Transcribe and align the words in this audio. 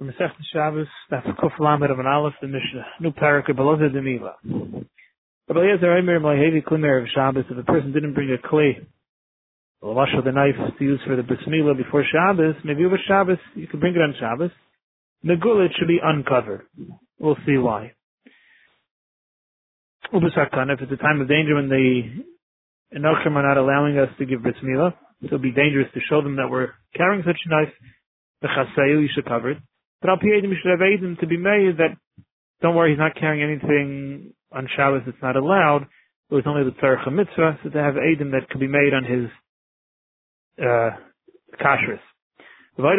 From 0.00 0.06
the 0.06 0.14
Sechta 0.14 0.40
Shabbos, 0.50 0.86
that's 1.10 1.26
Kuf 1.26 1.60
Lamed 1.60 1.90
of 1.90 1.98
an 1.98 2.06
Aleph, 2.06 2.32
the 2.40 2.46
Mishnah, 2.46 2.86
new 3.00 3.10
parak 3.10 3.50
of 3.50 3.56
Beloza 3.56 3.92
de 3.92 4.00
Mila. 4.00 4.34
Rabbi 4.42 5.60
Eliezer 5.60 5.88
Eimer 5.88 6.18
Mlahevi 6.18 6.64
Klimer 6.64 7.02
of 7.02 7.08
Shabbos, 7.14 7.44
if 7.50 7.58
a 7.58 7.62
person 7.64 7.92
didn't 7.92 8.14
bring 8.14 8.30
a 8.30 8.48
clay, 8.48 8.78
a 9.82 9.92
wash 9.92 10.08
of 10.16 10.24
the 10.24 10.32
knife 10.32 10.54
to 10.78 10.82
use 10.82 11.00
for 11.06 11.16
the 11.16 11.22
Bris 11.22 11.40
Milah 11.46 11.76
before 11.76 12.02
Shabbos, 12.10 12.54
maybe 12.64 12.86
over 12.86 12.98
Shabbos, 13.06 13.36
you 13.54 13.66
can 13.66 13.78
bring 13.78 13.94
it 13.94 13.98
on 13.98 14.14
Shabbos. 14.18 14.50
Megula, 15.22 15.66
it 15.66 15.72
should 15.78 15.86
be 15.86 16.00
uncovered. 16.02 16.62
We'll 17.18 17.36
see 17.44 17.58
why. 17.58 17.92
Ubasakana, 20.14 20.76
if 20.76 20.80
it's 20.80 20.92
a 20.92 20.96
time 20.96 21.20
of 21.20 21.28
danger 21.28 21.56
when 21.56 21.68
the 21.68 22.24
Enochim 22.96 23.36
are 23.36 23.46
not 23.46 23.58
allowing 23.58 23.98
us 23.98 24.08
to 24.18 24.24
give 24.24 24.40
so 24.42 24.92
it'll 25.22 25.38
be 25.38 25.52
dangerous 25.52 25.92
to 25.92 26.00
show 26.08 26.22
them 26.22 26.36
that 26.36 26.48
we're 26.50 26.70
carrying 26.96 27.22
such 27.22 27.36
a 27.44 27.50
knife, 27.50 27.74
the 28.40 28.48
Chasayu, 28.48 29.02
you 29.02 29.08
should 29.14 29.26
cover 29.26 29.50
it. 29.50 29.58
But 30.02 30.08
to 30.08 31.26
be 31.26 31.36
made 31.36 31.76
that, 31.78 31.96
don't 32.62 32.74
worry, 32.74 32.92
he's 32.92 32.98
not 32.98 33.14
carrying 33.14 33.42
anything 33.42 34.32
on 34.52 34.68
Shabbos 34.76 35.02
that's 35.06 35.22
not 35.22 35.36
allowed. 35.36 35.86
It 36.30 36.34
was 36.34 36.44
only 36.46 36.64
the 36.64 36.72
Tzarech 36.72 37.10
Mitzvah, 37.12 37.58
so 37.62 37.70
to 37.70 37.82
have 37.82 37.94
Adim 37.94 38.32
that 38.32 38.50
could 38.50 38.60
be 38.60 38.68
made 38.68 38.92
on 38.94 39.04
his, 39.04 39.30
uh, 40.62 40.90
kashrus. 41.60 42.00
Not 42.78 42.98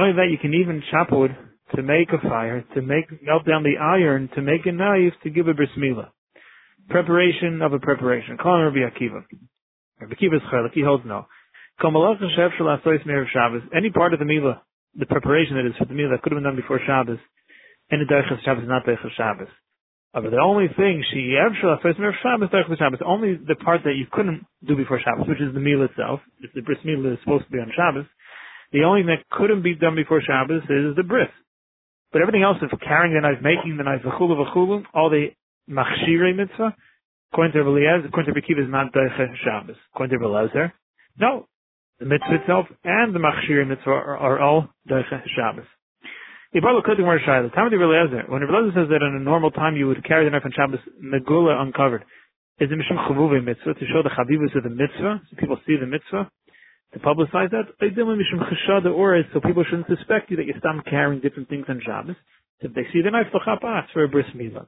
only 0.00 0.16
that, 0.16 0.30
you 0.30 0.38
can 0.40 0.54
even 0.54 0.82
chop 0.90 1.12
wood 1.12 1.36
to 1.74 1.82
make 1.82 2.08
a 2.12 2.18
fire, 2.28 2.64
to 2.74 2.82
make, 2.82 3.22
melt 3.22 3.46
down 3.46 3.62
the 3.62 3.76
iron, 3.80 4.28
to 4.34 4.42
make 4.42 4.66
a 4.66 4.72
knife, 4.72 5.14
to 5.22 5.30
give 5.30 5.48
a 5.48 5.54
bris 5.54 5.70
milah. 5.78 6.08
Preparation 6.88 7.62
of 7.62 7.72
a 7.72 7.78
preparation. 7.78 8.36
Call 8.36 8.62
Rabbi 8.62 8.78
Akiva. 8.78 9.24
Rabbi 10.00 10.14
Akiva 10.14 10.36
is 10.36 10.42
chaylik, 10.52 10.72
he 10.72 10.82
holds 10.82 11.04
no. 11.06 11.26
Any 11.82 11.90
part 13.90 14.14
of 14.14 14.18
the 14.18 14.24
Mila, 14.24 14.62
the 14.94 15.06
preparation 15.06 15.56
that 15.56 15.66
is 15.66 15.74
for 15.78 15.86
the 15.86 15.94
Mila 15.94 16.10
that 16.10 16.22
could 16.22 16.32
have 16.32 16.38
been 16.38 16.44
done 16.44 16.56
before 16.56 16.78
Shabbos, 16.86 17.18
and 17.90 18.00
the 18.00 18.06
Derech 18.06 18.28
Shabbos 18.44 18.62
is 18.62 18.68
not 18.68 18.86
Derech 18.86 19.02
Shabbos. 19.16 19.48
But 20.14 20.30
the 20.30 20.38
only 20.38 20.68
thing 20.68 21.02
she 21.10 21.34
Shabbos, 21.34 22.48
Derech 22.48 22.78
Shabbos, 22.78 23.00
only 23.04 23.34
the 23.34 23.56
part 23.56 23.82
that 23.84 23.96
you 23.98 24.06
couldn't 24.10 24.46
do 24.66 24.76
before 24.76 25.00
Shabbos, 25.02 25.26
which 25.26 25.40
is 25.40 25.52
the 25.52 25.60
meal 25.60 25.82
itself, 25.82 26.20
if 26.40 26.52
the 26.54 26.62
bris 26.62 26.78
meal 26.84 27.04
is 27.12 27.18
supposed 27.24 27.46
to 27.46 27.50
be 27.50 27.58
on 27.58 27.72
Shabbos, 27.74 28.06
the 28.70 28.84
only 28.84 29.02
thing 29.02 29.10
that 29.10 29.28
couldn't 29.30 29.62
be 29.62 29.74
done 29.74 29.96
before 29.96 30.22
Shabbos 30.22 30.62
is 30.70 30.94
the 30.94 31.02
bris. 31.02 31.28
But 32.12 32.22
everything 32.22 32.44
else, 32.46 32.62
of 32.62 32.70
carrying 32.78 33.14
the 33.14 33.20
knife, 33.26 33.42
making 33.42 33.76
the 33.76 33.82
knife, 33.82 34.02
v'chulu 34.06 34.38
v'chulu, 34.38 34.84
all 34.94 35.10
the 35.10 35.34
machshirei 35.68 36.36
mitzvah, 36.36 36.76
according 37.32 37.52
to 37.54 37.62
Rabbi 37.66 38.06
according 38.06 38.32
to 38.32 38.38
Rabbi 38.38 38.62
is 38.62 38.70
not 38.70 38.92
Derech 38.94 39.18
Shabbos. 39.42 39.76
According 39.92 40.20
to 40.20 40.70
no, 41.18 41.48
the 42.00 42.06
mitzvah 42.06 42.42
itself 42.42 42.66
and 42.84 43.14
the 43.14 43.18
machshir 43.18 43.66
mitzvah 43.66 43.90
are, 43.90 44.16
are 44.16 44.40
all 44.40 44.68
derech 44.88 45.08
Shabbos. 45.36 45.66
When 46.52 46.62
Rebbe 46.62 46.82
says 48.74 48.88
that 48.90 49.02
in 49.02 49.18
a 49.18 49.24
normal 49.24 49.50
time 49.50 49.76
you 49.76 49.88
would 49.88 50.04
carry 50.06 50.24
the 50.24 50.30
knife 50.30 50.42
on 50.44 50.52
Shabbos 50.54 50.78
megula 51.02 51.60
uncovered, 51.60 52.04
is 52.60 52.70
it 52.70 52.78
mishum 52.78 52.98
chavuve 53.08 53.42
mitzvah 53.44 53.74
to 53.74 53.86
show 53.90 54.02
the 54.02 54.10
chavivus 54.10 54.56
of 54.56 54.62
the 54.62 54.70
mitzvah, 54.70 55.20
so 55.28 55.36
people 55.36 55.58
see 55.66 55.76
the 55.78 55.86
mitzvah, 55.86 56.30
to 56.92 56.98
publicize 57.00 57.50
that? 57.50 57.74
Or 58.86 59.22
so 59.32 59.40
people 59.40 59.64
shouldn't 59.68 59.88
suspect 59.88 60.30
you 60.30 60.36
that 60.36 60.46
you 60.46 60.54
stop 60.58 60.84
carrying 60.86 61.20
different 61.20 61.48
things 61.48 61.66
on 61.68 61.80
Shabbos. 61.84 62.14
So 62.62 62.68
if 62.68 62.74
they 62.74 62.86
see 62.92 63.02
the 63.02 63.10
knife, 63.10 63.26
ask 63.34 63.92
for 63.92 64.04
a 64.04 64.08
bris 64.08 64.26
milah. 64.36 64.66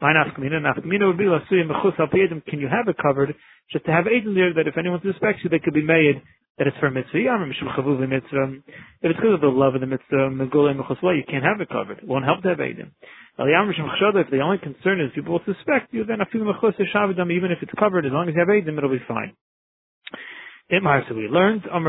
My 0.00 0.12
nafkamina, 0.12 0.58
nafkamina 0.58 1.06
would 1.06 1.18
be 1.18 1.30
lasuyim 1.30 1.70
mechus 1.70 1.98
al 2.00 2.08
Can 2.48 2.58
you 2.58 2.66
have 2.66 2.88
it 2.88 2.96
covered 3.00 3.34
just 3.70 3.84
to 3.86 3.92
have 3.92 4.08
agent 4.08 4.34
there 4.34 4.52
that 4.54 4.66
if 4.66 4.76
anyone 4.76 5.00
suspects 5.00 5.42
you, 5.44 5.50
they 5.50 5.60
could 5.60 5.74
be 5.74 5.84
made 5.86 6.20
that 6.58 6.66
it's 6.66 6.76
for 6.78 6.90
mitzvah. 6.90 7.18
If 7.18 9.10
it's 9.10 9.18
because 9.18 9.34
of 9.34 9.40
the 9.40 9.48
love 9.48 9.74
of 9.74 9.80
the 9.80 9.86
mitzvah, 9.86 10.30
you 10.30 11.24
can't 11.28 11.44
have 11.44 11.60
it 11.60 11.68
covered. 11.68 11.98
It 11.98 12.06
won't 12.06 12.24
help 12.24 12.42
to 12.42 12.48
have 12.50 12.58
Eidim. 12.58 12.90
If 13.36 14.30
the 14.30 14.40
only 14.40 14.58
concern 14.58 15.00
is 15.00 15.10
people 15.14 15.32
will 15.32 15.42
suspect 15.44 15.92
you, 15.92 16.04
then 16.04 16.20
even 16.22 17.50
if 17.50 17.58
it's 17.62 17.72
covered, 17.78 18.06
as 18.06 18.12
long 18.12 18.28
as 18.28 18.34
you 18.34 18.40
have 18.40 18.48
Eidim, 18.48 18.78
it'll 18.78 18.90
be 18.90 19.02
fine. 19.08 19.34
It 20.70 20.82
so 21.08 21.14
we 21.14 21.28
learned, 21.28 21.62
No, 21.66 21.80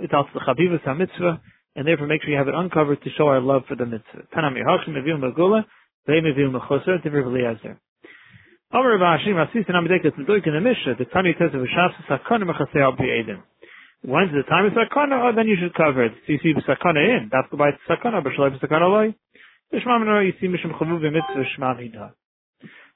it's 0.00 0.14
also 0.14 0.30
the 0.32 0.40
Chabivas 0.40 0.96
mitzvah, 0.96 1.40
and 1.76 1.86
therefore 1.86 2.06
make 2.06 2.22
sure 2.22 2.30
you 2.30 2.38
have 2.38 2.48
it 2.48 2.54
uncovered 2.54 3.02
to 3.02 3.10
show 3.18 3.28
our 3.28 3.40
love 3.40 3.64
for 3.68 3.74
the 3.76 3.84
mitzvah. 3.84 4.22
Tanam 4.34 4.56
Yehachim 4.56 4.94
Meviu 4.94 5.18
Megula. 5.18 5.64
Asis 8.72 9.68
and 9.68 9.76
in 9.76 10.54
the 10.54 10.60
Mishnah. 10.60 10.96
The 10.96 11.04
says 11.12 11.50
of 11.52 11.60
Shas 11.60 11.92
Sakana. 12.08 13.42
When's 14.04 14.32
the 14.32 14.42
time 14.48 14.66
of 14.66 14.72
Sakana? 14.72 15.30
Oh, 15.30 15.32
then 15.36 15.46
you 15.46 15.56
should 15.60 15.74
cover 15.74 16.04
it. 16.06 16.12
So 16.26 16.32
you 16.32 16.38
see 16.42 16.54
Sakana 16.66 16.96
in. 16.96 17.28
That's 17.30 17.48
the 17.50 17.56
bite 17.58 17.74
Sakana, 17.88 18.24
but 18.24 18.32
Shalai 18.32 18.58
Sakana 18.58 18.88
Loi. 18.90 19.14
Shema 19.72 19.98
Menor, 19.98 20.26
you 20.26 20.32
see 20.40 20.48
Mishim 20.48 20.72
Chavu 20.78 21.00
B'mitzvah 21.00 21.44
Shema 21.54 21.74
Midah. 21.74 22.12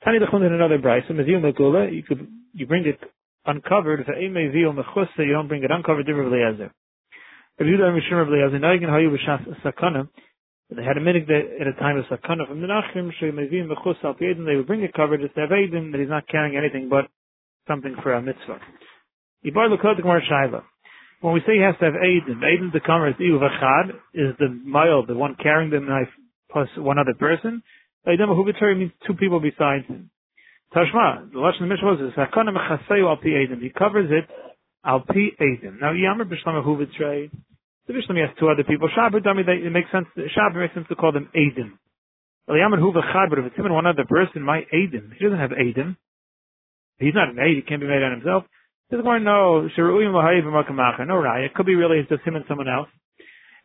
Tani 0.05 0.19
Dechun 0.19 0.47
in 0.47 0.53
another 0.53 0.79
Bryce. 0.79 1.05
Meziu 1.11 1.41
Megula, 1.41 1.95
you 1.95 2.03
could, 2.03 2.27
you 2.55 2.67
bring 2.67 2.87
it 2.87 2.99
uncovered. 3.45 4.01
If 4.01 4.09
Ein 4.09 4.33
Meziu 4.33 4.75
Mechusa, 4.75 5.19
you 5.19 5.33
don't 5.33 5.49
bring 5.49 5.63
it 5.63 5.71
uncovered. 5.71 6.07
Divrei 6.07 6.27
Eliezer. 6.27 6.73
If 7.59 7.67
you 7.67 7.77
don't 7.77 7.95
Mishim 7.95 8.13
Rav 8.13 8.29
Eliezer, 8.29 8.59
Noigen 8.59 8.89
Hayu 8.89 9.15
B'Shas 9.15 9.61
Sakana, 9.63 10.09
they 10.71 10.83
had 10.83 10.97
a 10.97 11.01
minute 11.01 11.31
at 11.31 11.67
a 11.67 11.73
time 11.75 11.97
of 11.97 12.05
sakana 12.07 12.49
from 12.49 12.61
the 12.61 12.67
Nachrim, 12.67 13.11
Shemevim 13.23 13.69
Bechus 13.71 14.47
they 14.47 14.57
would 14.57 14.67
bring 14.67 14.83
a 14.83 14.91
cover 14.91 15.17
just 15.17 15.35
to 15.37 15.43
have 15.43 15.51
Aiden 15.51 15.93
that 15.93 16.01
he's 16.01 16.09
not 16.09 16.27
carrying 16.27 16.57
anything 16.57 16.89
but 16.89 17.07
something 17.69 17.95
for 18.03 18.13
a 18.15 18.21
mitzvah. 18.21 18.59
Ibar 19.45 19.71
Lakot 19.71 19.97
Gemara 20.03 20.21
Shaila. 20.29 20.63
When 21.21 21.35
we 21.35 21.41
say 21.47 21.55
he 21.55 21.63
has 21.63 21.77
to 21.79 21.85
have 21.85 21.95
Aiden, 21.95 22.43
Aiden 22.43 22.73
the 22.73 22.81
cover 22.81 23.09
is 23.09 23.15
Iu 23.21 23.39
Vachad, 23.39 23.91
is 24.13 24.35
the 24.39 24.49
male, 24.65 25.07
the 25.07 25.15
one 25.15 25.37
carrying 25.41 25.71
the 25.71 25.79
knife 25.79 26.09
plus 26.51 26.69
one 26.77 26.99
other 26.99 27.15
person. 27.15 27.63
Aiden 28.07 28.27
Mahubitari 28.27 28.77
means 28.77 28.93
two 29.07 29.15
people 29.15 29.41
besides 29.41 29.87
him. 29.87 30.11
Tashma, 30.75 31.31
the 31.31 31.39
Lashon 31.39 31.63
of 31.63 31.69
the 31.69 31.75
Mishnah 31.75 31.87
was 31.87 32.13
Sakana 32.17 32.51
Mechaseyu 32.51 33.09
Al 33.09 33.17
Pi 33.17 33.29
Aiden. 33.29 33.63
He 33.63 33.71
covers 33.71 34.11
it 34.11 34.29
Al 34.85 35.01
Pi 35.01 35.31
Aiden. 35.41 35.81
Now 35.81 35.93
Yamar 35.93 36.25
B'Shlama 36.25 36.65
Huvitrei, 36.65 37.31
the 37.87 37.95
Mishnah 37.95 38.27
has 38.27 38.37
two 38.39 38.49
other 38.49 38.65
people. 38.65 38.89
Shabbat, 38.91 39.23
dummy, 39.23 39.43
it 39.47 39.73
makes 39.73 39.91
sense. 39.93 40.07
Shabbat 40.17 40.59
makes 40.59 40.75
sense 40.75 40.87
to 40.89 40.97
call 40.97 41.13
them 41.13 41.29
Adim. 41.35 41.79
Eliyaman 42.49 42.79
Huva 42.79 43.03
Chad, 43.13 43.31
but 43.31 43.39
if 43.39 43.47
it's 43.47 43.57
him 43.57 43.67
and 43.67 43.75
one 43.75 43.87
other 43.87 44.05
person, 44.09 44.43
my 44.43 44.63
Adim. 44.73 45.13
He 45.19 45.25
doesn't 45.25 45.39
have 45.39 45.51
Adim. 45.51 45.97
He's 46.99 47.15
not 47.15 47.29
an 47.29 47.39
Aid. 47.39 47.57
He 47.57 47.63
can't 47.63 47.81
be 47.81 47.87
made 47.87 48.03
on 48.03 48.13
himself. 48.13 48.45
There's 48.89 49.05
more 49.05 49.19
no 49.19 49.69
Shiruyim 49.77 50.15
Lahayim 50.15 51.07
No 51.07 51.17
right. 51.17 51.45
It 51.45 51.55
could 51.55 51.67
be 51.67 51.75
really 51.75 51.99
it's 51.99 52.09
just 52.09 52.23
him 52.23 52.37
and 52.37 52.45
someone 52.49 52.69
else. 52.69 52.89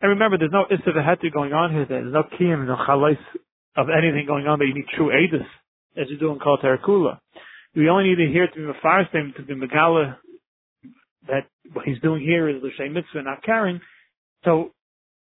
And 0.02 0.10
remember, 0.10 0.38
there's 0.38 0.52
no 0.52 0.66
Issa 0.70 0.92
going 1.32 1.54
on 1.54 1.72
here. 1.72 1.86
There's 1.88 2.12
no 2.12 2.24
Kiyam, 2.24 2.66
no 2.66 2.76
Chalais 2.76 3.20
of 3.78 3.88
anything 3.90 4.26
going 4.28 4.48
on 4.48 4.60
that 4.60 4.66
you 4.66 4.74
need 4.74 4.88
true 4.98 5.12
Aedis, 5.14 5.46
as 5.96 6.10
you 6.10 6.18
do 6.18 6.32
in 6.32 6.40
Kal 6.40 6.58
Terakula. 6.58 7.20
We 7.76 7.88
only 7.88 8.10
need 8.10 8.26
to 8.26 8.32
hear 8.32 8.48
to 8.48 8.54
be 8.54 8.62
Mefarstim, 8.62 9.36
to 9.36 9.44
be 9.44 9.54
Megala, 9.54 10.18
that 11.28 11.46
what 11.72 11.86
he's 11.86 12.02
doing 12.02 12.22
here 12.22 12.50
is 12.50 12.62
the 12.62 12.68
L'Shay 12.68 12.90
Mitzvah, 12.90 13.22
not 13.24 13.44
carrying. 13.44 13.80
So 14.44 14.72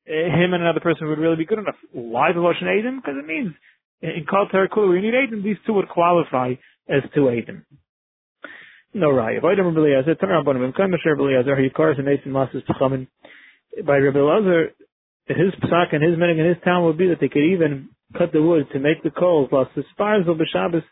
eh, 0.07 0.29
him 0.29 0.55
and 0.55 0.63
another 0.63 0.81
person 0.81 1.09
would 1.09 1.19
really 1.19 1.37
be 1.37 1.47
good 1.47 1.59
enough. 1.59 1.77
Why 1.93 2.33
the 2.33 2.41
Lashon 2.41 2.65
Adim? 2.65 2.97
Because 2.97 3.17
it 3.19 3.27
means 3.27 3.55
eh, 4.03 4.19
in 4.19 4.27
Kal 4.29 4.49
Terakulu, 4.53 4.95
you 4.95 5.03
need 5.03 5.15
Adim, 5.15 5.43
these 5.43 5.57
two 5.67 5.75
would 5.75 5.89
qualify 5.89 6.55
as 6.89 7.03
two 7.15 7.23
Adim. 7.23 7.65
No 8.93 9.09
raya. 9.11 9.41
By 9.41 9.53
Rabbi 9.53 9.79
Eliezer, 9.79 10.17
turn 10.17 10.31
around 10.31 10.75
cars 11.77 11.97
and. 11.99 13.07
By 13.87 13.97
Rabbi 13.99 14.19
his 15.29 15.55
psak 15.63 15.93
and 15.95 16.03
his 16.03 16.19
in 16.19 16.47
his 16.47 16.57
town 16.65 16.85
would 16.85 16.99
be 16.99 17.09
that 17.09 17.21
they 17.21 17.29
could 17.29 17.45
even 17.45 17.91
cut 18.19 18.33
the 18.33 18.43
wood 18.43 18.67
to 18.73 18.81
make 18.81 19.03
the 19.05 19.11
coals, 19.11 19.49
plus 19.49 19.69
the 19.77 19.85
spars 19.93 20.27
of 20.27 20.39
Shabbos 20.53 20.83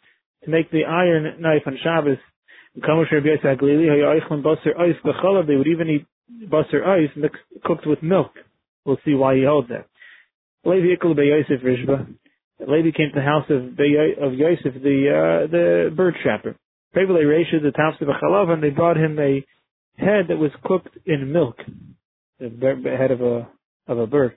to 0.45 0.51
make 0.51 0.71
the 0.71 0.85
iron 0.85 1.41
knife 1.41 1.63
on 1.67 1.77
Shabbos. 1.83 2.19
They 2.77 2.87
would 5.57 5.67
even 5.67 5.89
eat 5.89 6.07
butter 6.51 6.85
ice 6.85 7.11
mixed, 7.17 7.43
cooked 7.65 7.87
with 7.87 8.03
milk. 8.03 8.33
We'll 8.85 8.99
see 9.05 9.15
why 9.15 9.37
he 9.37 9.45
holds 9.45 9.69
that. 9.69 9.87
Levi 10.65 10.97
Ikul 10.97 11.17
Yosef 11.17 11.65
Rishba. 11.65 12.15
Levi 12.61 12.91
came 12.97 13.11
to 13.11 13.15
the 13.15 13.23
house 13.23 13.47
of 13.51 13.79
of 14.23 14.35
Yosef, 14.35 14.83
the 14.83 15.45
uh, 15.45 15.51
the 15.51 15.91
bird 15.95 16.15
trapper. 16.23 16.57
Probably 16.93 17.23
Rasha 17.23 17.63
the 17.63 17.73
house 17.77 17.95
of 18.01 18.09
chalav, 18.09 18.51
and 18.51 18.63
they 18.63 18.71
brought 18.71 18.97
him 18.97 19.19
a 19.19 19.45
head 19.97 20.27
that 20.29 20.39
was 20.39 20.51
cooked 20.65 20.97
in 21.07 21.33
milk, 21.33 21.57
the 22.39 22.97
head 22.99 23.11
of 23.11 23.21
a 23.21 23.49
of 23.87 23.99
a 23.99 24.07
bird. 24.07 24.37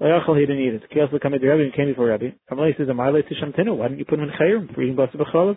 He 0.00 0.06
didn't 0.06 0.60
eat 0.60 0.74
it. 0.74 0.82
Come 1.20 1.32
to 1.32 1.48
Rabbi 1.48 1.62
and 1.62 1.74
came 1.74 1.86
before 1.88 2.06
Rabbi. 2.06 2.30
Amalei 2.52 2.76
says, 2.76 2.86
"Amalei 2.86 3.24
tishamtinu. 3.24 3.76
Why 3.76 3.88
didn't 3.88 3.98
you 3.98 4.04
put 4.04 4.20
him 4.20 4.28
in 4.28 4.30
chayrim 4.30 4.72
for 4.72 4.82
eating 4.82 4.94
basa 4.94 5.16
b'chalav?" 5.16 5.56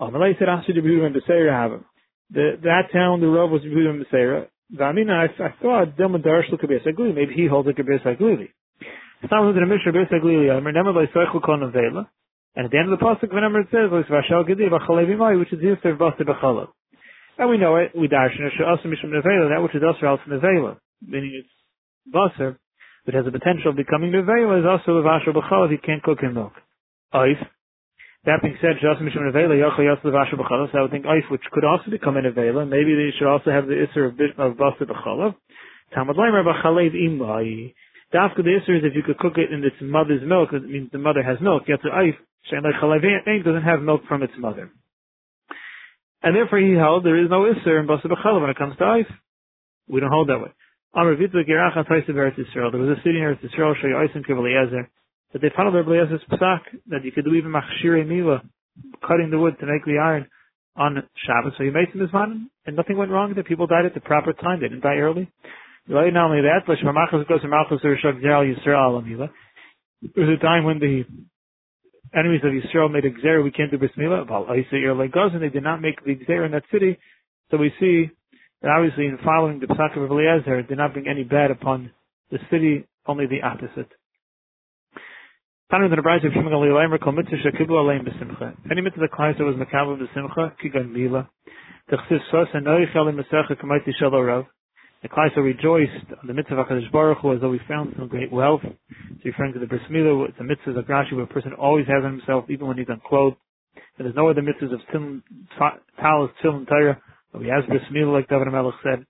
Amalei 0.00 0.38
said, 0.38 0.46
"Asu 0.46 0.72
de 0.72 0.80
b'yurim 0.80 1.16
b'seir 1.16 1.50
have 1.50 1.72
him." 1.72 1.84
The, 2.32 2.58
that 2.62 2.92
town, 2.92 3.20
the 3.20 3.26
Rav 3.26 3.50
was 3.50 3.62
Yehuda 3.62 4.02
Meseira. 4.02 4.46
Vamina, 4.74 5.26
I, 5.26 5.42
I 5.42 5.54
thought 5.60 5.96
Dilma 5.96 6.24
Darsh 6.24 6.50
look 6.50 6.62
at 6.62 6.70
Aguli. 6.70 7.14
Maybe 7.14 7.34
he 7.34 7.46
holds 7.46 7.68
a. 7.68 7.72
It's 7.72 9.30
not 9.30 9.44
looking 9.44 9.62
at 9.62 9.66
a 9.66 9.66
Mishnah 9.66 9.92
Aguli. 9.92 10.50
I 10.50 10.54
remember 10.62 10.92
by 10.92 11.06
Seichel 11.12 11.42
Kon 11.42 11.60
Vela. 11.72 12.08
And 12.56 12.66
at 12.66 12.72
the 12.72 12.78
end 12.78 12.92
of 12.92 12.98
the 12.98 13.04
pasuk, 13.04 13.32
whenever 13.32 13.60
it 13.60 13.68
says, 13.70 13.90
"Vashal 13.90 14.46
Gedi 14.46 14.68
B'Chalevi 14.68 15.16
Mai," 15.16 15.36
which 15.36 15.52
is 15.52 15.60
Yosef 15.60 15.98
Basta 15.98 16.24
B'Chalav. 16.24 16.68
And 17.38 17.48
we 17.48 17.58
know 17.58 17.76
it, 17.76 17.92
we 17.96 18.08
darshan 18.08 18.40
it, 18.40 18.52
also 18.66 18.88
mishum 18.88 19.10
nevela, 19.10 19.48
that 19.48 19.62
which 19.62 19.74
is 19.74 19.82
also 19.86 20.06
also 20.06 20.22
nevela, 20.28 20.76
meaning 21.00 21.32
it's 21.40 22.14
basar, 22.14 22.56
but 23.06 23.14
has 23.14 23.26
a 23.26 23.30
potential 23.30 23.70
of 23.70 23.76
becoming 23.76 24.10
nevela, 24.10 24.60
is 24.60 24.66
also 24.66 25.00
levasher 25.00 25.30
if 25.64 25.70
you 25.70 25.78
can't 25.78 26.02
cook 26.02 26.18
in 26.22 26.34
milk. 26.34 26.52
Oif. 27.14 27.38
That 28.24 28.42
being 28.42 28.56
said, 28.60 28.76
just 28.80 29.00
mishum 29.00 29.24
nevela, 29.24 29.56
yachal 29.56 29.84
yas 29.84 29.98
levasher 30.04 30.36
b'chal, 30.36 30.70
so 30.70 30.78
I 30.78 30.82
would 30.82 30.90
think 30.90 31.06
oif, 31.06 31.30
which 31.30 31.42
could 31.52 31.64
also 31.64 31.90
become 31.90 32.16
a 32.16 32.22
nevela, 32.22 32.68
maybe 32.68 32.94
they 32.94 33.16
should 33.16 33.28
also 33.28 33.50
have 33.50 33.66
the 33.66 33.74
isser 33.74 34.08
of, 34.08 34.12
of 34.38 34.58
basar 34.58 34.82
b'chalav. 34.82 35.34
Tamad 35.96 36.16
leimer 36.16 36.44
b'chalev 36.44 36.94
imai. 36.94 37.72
Dafka 38.12 38.44
the 38.44 38.60
isser 38.60 38.76
is 38.76 38.84
if 38.84 38.94
you 38.94 39.02
could 39.02 39.18
cook 39.18 39.38
it 39.38 39.52
in 39.52 39.64
its 39.64 39.76
mother's 39.80 40.20
milk, 40.26 40.50
it 40.52 40.68
means 40.68 40.90
the 40.92 40.98
mother 40.98 41.22
has 41.22 41.40
milk. 41.40 41.62
Yet 41.66 41.80
the 41.82 41.88
oif, 41.88 42.16
shein 42.52 42.62
like 42.62 42.74
chalev 42.82 43.44
doesn't 43.44 43.62
have 43.62 43.80
milk 43.80 44.02
from 44.06 44.22
its 44.22 44.34
mother. 44.38 44.70
And 46.22 46.36
therefore 46.36 46.58
he 46.58 46.74
held 46.74 47.04
there 47.04 47.16
is 47.22 47.30
no 47.30 47.48
Isser 47.48 47.80
in 47.80 47.86
Basa 47.86 48.04
B'chalav 48.06 48.42
when 48.42 48.50
it 48.50 48.58
comes 48.58 48.76
to 48.76 48.84
ice. 48.84 49.10
We 49.88 50.00
don't 50.00 50.12
hold 50.12 50.28
that 50.28 50.40
way. 50.40 50.52
Yisrael. 52.38 52.72
There 52.72 52.80
was 52.80 52.98
a 52.98 53.00
city 53.02 53.16
in 53.16 53.24
Eretz 53.24 53.40
Yisrael, 53.40 53.74
Shai 53.80 53.88
Oisim 53.88 54.26
Kiv 54.26 54.36
Eliezer, 54.36 54.90
that 55.32 55.40
they 55.42 55.50
followed 55.54 55.74
their 55.74 55.84
Eliezer's 55.84 56.22
Psak, 56.30 56.60
that 56.88 57.04
you 57.04 57.12
could 57.12 57.24
do 57.24 57.34
even 57.34 57.52
Machshire 57.52 58.06
Mila, 58.06 58.42
cutting 59.06 59.30
the 59.30 59.38
wood 59.38 59.56
to 59.60 59.66
make 59.66 59.84
the 59.84 59.98
iron 59.98 60.26
on 60.76 61.02
Shabbos. 61.26 61.52
So 61.56 61.64
he 61.64 61.70
made 61.70 61.88
some 61.92 62.06
Ismanim, 62.06 62.48
and 62.66 62.76
nothing 62.76 62.96
went 62.96 63.10
wrong. 63.10 63.34
The 63.34 63.42
people 63.42 63.66
died 63.66 63.86
at 63.86 63.94
the 63.94 64.00
proper 64.00 64.32
time. 64.32 64.60
They 64.60 64.68
didn't 64.68 64.82
die 64.82 64.96
early. 64.96 65.30
Not 65.88 66.16
only 66.16 66.42
that, 66.42 66.64
there 70.02 70.24
was 70.24 70.38
a 70.38 70.42
time 70.42 70.64
when 70.64 70.78
the 70.78 71.04
enemies 72.14 72.40
of 72.44 72.52
Yisrael 72.52 72.90
made 72.90 73.04
a 73.04 73.10
gzer, 73.10 73.42
we 73.42 73.50
can't 73.50 73.70
do 73.70 73.78
bris 73.78 73.90
milah. 73.98 75.34
And 75.34 75.42
they 75.42 75.48
did 75.48 75.62
not 75.62 75.80
make 75.80 76.02
the 76.04 76.16
gzer 76.16 76.44
in 76.46 76.52
that 76.52 76.64
city. 76.72 76.98
So 77.50 77.56
we 77.56 77.72
see 77.80 78.10
that 78.62 78.70
obviously 78.70 79.06
in 79.06 79.18
following 79.24 79.58
the 79.60 79.66
psak 79.66 79.96
of 79.96 80.10
Eliezer, 80.10 80.60
it 80.60 80.68
did 80.68 80.78
not 80.78 80.92
bring 80.92 81.08
any 81.08 81.24
bad 81.24 81.50
upon 81.50 81.90
the 82.30 82.38
city, 82.50 82.86
only 83.06 83.26
the 83.26 83.42
opposite. 83.42 83.90
Any 85.72 85.86
mitzvah 85.86 86.02
the 89.00 89.08
client 89.12 89.38
that 89.38 89.44
was 89.44 89.54
makabel 89.54 89.98
b'simcha, 90.00 90.52
kigan 90.58 90.90
mila. 90.90 91.30
The 91.88 91.96
chsiv 91.96 92.18
sos 92.32 92.48
and 92.54 92.66
mesecha. 92.66 94.46
The 95.02 95.08
rejoiced 95.42 96.12
on 96.20 96.26
the 96.26 96.34
mitzvah 96.34 96.56
of 96.56 96.66
HaKadosh 96.66 96.90
Baruch 96.90 97.18
Hu 97.18 97.34
as 97.34 97.40
though 97.40 97.50
we 97.50 97.60
found 97.68 97.94
some 97.96 98.08
great 98.08 98.32
wealth. 98.32 98.62
It's 98.64 99.24
referring 99.24 99.52
to 99.52 99.60
the 99.60 99.66
bris 99.66 99.80
milah. 99.88 100.28
It's 100.30 100.40
a 100.40 100.44
mitzvah 100.44 100.76
of 100.76 100.86
Rashi 100.86 101.12
where 101.12 101.22
a 101.22 101.28
person 101.28 101.52
always 101.52 101.86
has 101.86 102.04
on 102.04 102.18
himself, 102.18 102.46
even 102.50 102.66
when 102.66 102.76
he's 102.76 102.88
unclothed. 102.88 103.36
And 103.96 104.06
there's 104.06 104.16
no 104.16 104.28
other 104.28 104.42
mitzvahs 104.42 104.74
of 104.74 104.80
talis, 106.00 106.30
and 106.42 106.66
Torah. 106.66 107.00
But 107.32 107.42
he 107.42 107.48
has 107.48 107.64
bris 107.68 107.82
milah, 107.94 108.12
like 108.12 108.28
David 108.28 108.48
Melech 108.48 108.74
said. 108.82 109.06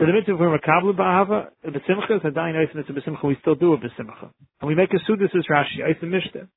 So 0.00 0.06
the 0.06 0.16
mitzvah 0.16 0.38
for 0.40 0.48
Makabla 0.48 0.96
Ba'ahava, 0.96 1.50
the 1.60 1.76
Simcha 1.84 2.16
is 2.16 2.24
a 2.24 2.32
Dain 2.32 2.56
Eis 2.56 2.72
mitzvah 2.74 2.96
B'Simcha, 2.96 3.22
we 3.22 3.36
still 3.42 3.54
do 3.54 3.74
a 3.74 3.76
B'Simcha. 3.76 4.32
And 4.32 4.66
we 4.66 4.74
make 4.74 4.88
a 4.96 5.00
Sudas 5.04 5.28
as 5.36 5.44
Rashi, 5.44 5.84
Eis 5.84 6.00
Mishta. 6.00 6.48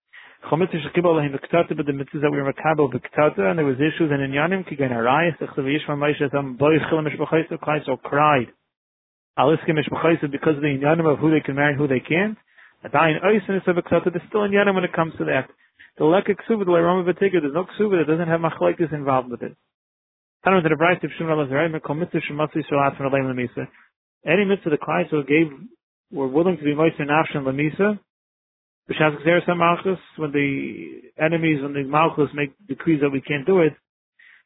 Chomitzah 0.50 0.80
Shekibal 0.80 1.19
Lahim 1.19 1.36
B'Ktata, 1.36 1.75
but 1.75 1.86
the 1.86 1.92
mitzvahs 1.92 2.22
that 2.22 2.31
we 2.31 2.42
were 2.42 2.54
Makabel 2.54 2.88
B'Ktata, 2.88 3.51
and 3.51 3.60
there 3.60 3.66
was 3.66 3.75
issues 3.75 4.12
in 4.16 4.24
Inyanim, 4.24 4.63
Kigan 4.63 4.95
Arayas, 4.95 5.36
Echsav 5.42 5.60
Yishma 5.60 6.00
Maisha, 6.00 6.31
Tam 6.31 6.56
Boi 6.56 6.80
Chilam 6.90 7.06
Mishbachaysa, 7.06 7.60
Klaiso 7.60 8.01
cried. 8.01 8.48
Aliska 9.38 9.72
Mishbachaysa, 9.72 10.31
because 10.31 10.56
of 10.56 10.62
the 10.62 10.80
Inyanim 10.80 11.12
of 11.12 11.19
who 11.19 11.30
they 11.30 11.42
can 11.42 11.56
marry 11.56 11.74
and 11.74 11.78
who 11.78 11.90
they 11.90 12.00
can't. 12.00 12.38
A 12.86 12.88
Dain 12.88 13.19
Eis 13.25 13.42
mitzvah 13.50 13.74
B'Ktata, 13.74 14.06
there's 14.06 14.24
still 14.30 14.48
Inyanim 14.48 14.74
when 14.74 14.86
it 14.86 14.94
comes 14.94 15.12
to 15.18 15.25
that. 15.25 15.50
The 15.98 16.06
Lekka 16.06 16.38
Ksuba, 16.48 16.63
the 16.63 16.72
Leroma 16.72 17.04
B'Tikah, 17.12 17.42
there's 17.42 17.54
no 17.54 17.66
Ksuba 17.66 18.00
that 18.00 18.10
doesn't 18.10 18.30
have 18.30 18.40
Machlaikis 18.40 18.94
involved 18.94 19.31
with 19.31 19.42
it. 19.44 19.57
Any 20.45 20.60
mitzvah 20.62 20.75
the 24.69 25.07
who 25.10 25.24
gave 25.24 25.48
were 26.12 26.28
willing 26.28 26.57
to 26.57 26.63
be 26.63 26.75
moist 26.75 27.00
in 27.00 27.07
Afshan 27.07 27.44
Lamisa, 27.44 27.98
B'shas 28.90 29.25
Gzeres 29.25 29.48
HaMalchus, 29.48 29.98
when 30.18 30.34
the 30.34 31.01
enemies, 31.18 31.62
when 31.62 31.72
the 31.72 31.84
Malchus 31.84 32.30
make 32.34 32.51
decrees 32.68 33.00
that 33.01 33.10
we 33.10 33.22
can't 33.22 33.45
do 33.45 33.62
it, 33.62 33.74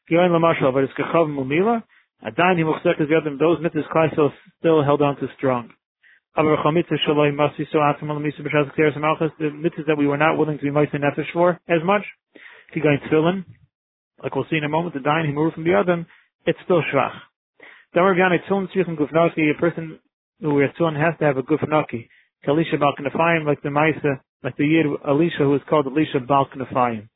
Gyoin 0.08 0.30
Lamashal, 0.30 0.72
but 0.72 0.84
it's 0.84 0.92
Kechav 0.92 1.26
Mumila, 1.26 1.82
Adain 2.24 2.56
Himuchsek 2.56 3.00
is 3.00 3.08
Yadim, 3.08 3.40
those 3.40 3.58
mitzvahs 3.58 3.88
Kleisel 3.92 4.30
still 4.60 4.84
held 4.84 5.02
on 5.02 5.16
to 5.16 5.26
strong. 5.36 5.70
Aber 6.36 6.56
Chamitza 6.64 6.94
Shaloi 7.08 7.32
Masi 7.32 7.66
So 7.72 7.78
Atzim 7.78 8.04
Lamisa 8.04 8.40
B'shas 8.40 8.72
Gzeres 8.76 8.96
HaMalchus, 8.96 9.30
the 9.40 9.46
mitzvahs 9.46 9.86
that 9.88 9.98
we 9.98 10.06
were 10.06 10.16
not 10.16 10.38
willing 10.38 10.58
to 10.58 10.62
be 10.62 10.70
moist 10.70 10.94
in 10.94 11.00
Nefesh 11.00 11.32
for 11.32 11.58
as 11.68 11.82
much, 11.84 12.02
Kigain 12.72 12.98
Tfilin, 13.10 13.44
like 14.22 14.34
we'll 14.34 14.46
see 14.50 14.56
in 14.56 14.64
a 14.64 14.68
moment, 14.68 14.94
the 14.94 15.00
Dain 15.00 15.32
Himur 15.32 15.54
from 15.54 15.64
the 15.64 15.74
Adam, 15.74 16.06
it's 16.46 16.58
still 16.64 16.82
Shvach. 16.92 17.14
Damar 17.94 18.14
Gyanei 18.14 18.38
Tzilin 18.48 18.68
Tzvichim 18.68 18.96
Gufnaki, 18.98 19.50
a 19.50 19.58
person 19.58 19.98
who 20.40 20.54
wears 20.54 20.70
Tzilin 20.78 20.96
has 21.00 21.18
to 21.18 21.24
have 21.24 21.36
a 21.36 21.42
Gufnaki. 21.42 22.08
Kalisha 22.46 22.74
Balkanafayim, 22.74 23.46
like 23.46 23.62
the 23.62 23.68
Maisa, 23.68 24.20
like 24.42 24.56
the 24.56 24.66
Yid 24.66 24.86
Elisha 25.06 25.38
who 25.38 25.54
is 25.54 25.62
called 25.68 25.86
Elisha 25.86 26.18
Balkanafayim. 26.20 27.08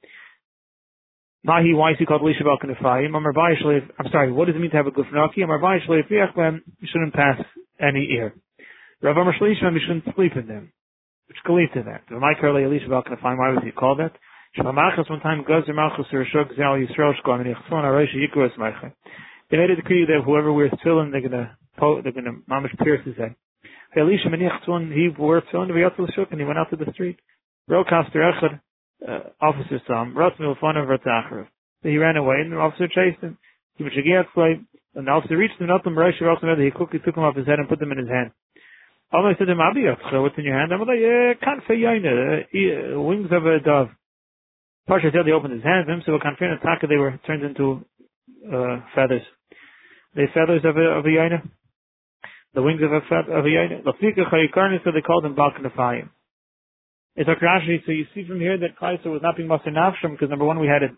Mahi, 1.44 1.74
why 1.74 1.90
is 1.90 1.96
he 1.98 2.06
called 2.06 2.22
Elisha 2.22 2.44
Balkanafayim? 2.44 3.14
I'm 3.14 4.06
sorry, 4.10 4.32
what 4.32 4.46
does 4.46 4.56
it 4.56 4.60
mean 4.60 4.70
to 4.70 4.76
have 4.76 4.86
a 4.86 4.90
Gufnaki? 4.90 5.42
Amar 5.42 5.60
Bayishlev 5.60 6.60
you 6.80 6.88
shouldn't 6.90 7.14
pass 7.14 7.38
any 7.80 8.08
ear. 8.12 8.34
Rav 9.02 9.16
Amar 9.16 9.34
you 9.40 9.54
shouldn't 9.60 10.14
sleep 10.14 10.32
in 10.36 10.46
them. 10.46 10.72
Which 11.28 11.38
can 11.44 11.56
lead 11.56 11.70
to 11.74 11.82
that. 11.82 12.02
Why 12.10 12.32
was 13.52 13.62
he 13.64 13.70
called 13.72 13.98
that? 14.00 14.12
Shamachas 14.56 15.08
one 15.08 15.20
time 15.20 15.44
Gazer 15.48 15.72
Malchus 15.72 16.06
Yisrael 16.12 17.14
Shkon 17.24 17.40
and 17.40 17.56
Yichtzon. 17.56 18.92
They 19.50 19.56
made 19.56 19.70
a 19.70 19.76
decree 19.76 20.04
that 20.06 20.22
whoever 20.24 20.52
wears 20.52 20.70
tefillin, 20.84 21.10
they're 21.10 21.22
gonna, 21.22 21.56
they're 21.80 22.12
gonna 22.12 22.36
mamish 22.50 22.76
pierce 22.78 23.04
his 23.06 23.16
head. 23.16 23.34
Elisha 23.96 24.28
he 24.92 25.08
wore 25.18 25.40
tefillin 25.40 25.68
to 25.96 26.06
Shuk, 26.14 26.28
and 26.30 26.40
he 26.40 26.46
went 26.46 26.58
out 26.58 26.68
to 26.70 26.76
the 26.76 26.90
street. 26.92 27.18
Echad, 27.70 28.60
uh, 29.08 29.20
officer 29.40 29.80
saw 29.86 30.02
him. 30.02 30.14
So 30.16 31.88
he 31.88 31.96
ran 31.96 32.16
away, 32.16 32.36
and 32.40 32.52
the 32.52 32.56
officer 32.56 32.88
chased 32.88 33.22
him. 33.22 33.38
He 33.76 33.84
was 33.84 33.92
and 34.94 35.06
the 35.06 35.10
officer 35.10 35.36
reached 35.36 35.58
him, 35.60 35.68
not 35.68 35.82
he 36.58 36.70
quickly 36.70 36.98
took 37.04 37.16
him 37.16 37.22
off 37.22 37.36
his 37.36 37.46
head 37.46 37.58
and 37.58 37.68
put 37.68 37.78
them 37.78 37.92
in 37.92 37.98
his 37.98 38.08
hand. 38.08 38.32
Said 39.12 39.46
to 39.46 39.52
him, 39.52 39.58
what's 39.58 40.38
in 40.38 40.44
your 40.44 40.58
hand? 40.58 40.72
I'm 40.72 40.80
like, 40.80 41.00
yeah, 41.00 41.32
kanfe 41.42 41.70
yaina, 41.70 42.42
uh, 42.42 43.00
wings 43.00 43.28
of 43.32 43.46
a 43.46 43.58
dove. 43.60 43.88
Parsha 44.88 45.12
said 45.12 45.26
he 45.26 45.32
opened 45.32 45.54
his 45.54 45.62
hands, 45.62 45.88
him, 45.88 46.02
so 46.04 46.18
kanfe 46.18 46.62
taka, 46.62 46.86
they 46.86 46.96
were 46.96 47.18
turned 47.26 47.44
into, 47.44 47.84
uh, 48.46 48.80
feathers. 48.94 49.22
They 50.14 50.26
feathers 50.34 50.62
of 50.64 50.76
a, 50.76 50.98
of 50.98 51.04
a 51.04 51.08
yaina 51.08 51.42
the 52.54 52.62
wings 52.62 52.80
of 52.82 52.92
a 52.92 52.96
of 52.96 53.44
a 53.44 53.48
yaina. 53.48 53.82
Lafika 53.82 54.30
chayikarnis, 54.30 54.84
so 54.84 54.90
they 54.92 55.00
called 55.00 55.24
him 55.24 55.34
Balkanafayim. 55.34 56.08
It's 57.16 57.28
a 57.28 57.44
Rashi, 57.44 57.84
so 57.84 57.92
you 57.92 58.06
see 58.14 58.26
from 58.26 58.40
here 58.40 58.56
that 58.58 58.78
Kaiser 58.78 59.10
was 59.10 59.20
not 59.22 59.36
being 59.36 59.48
Master 59.48 59.70
Nafsham, 59.70 60.12
because 60.12 60.30
number 60.30 60.44
one, 60.44 60.58
we 60.58 60.66
had 60.66 60.80
to 60.80 60.88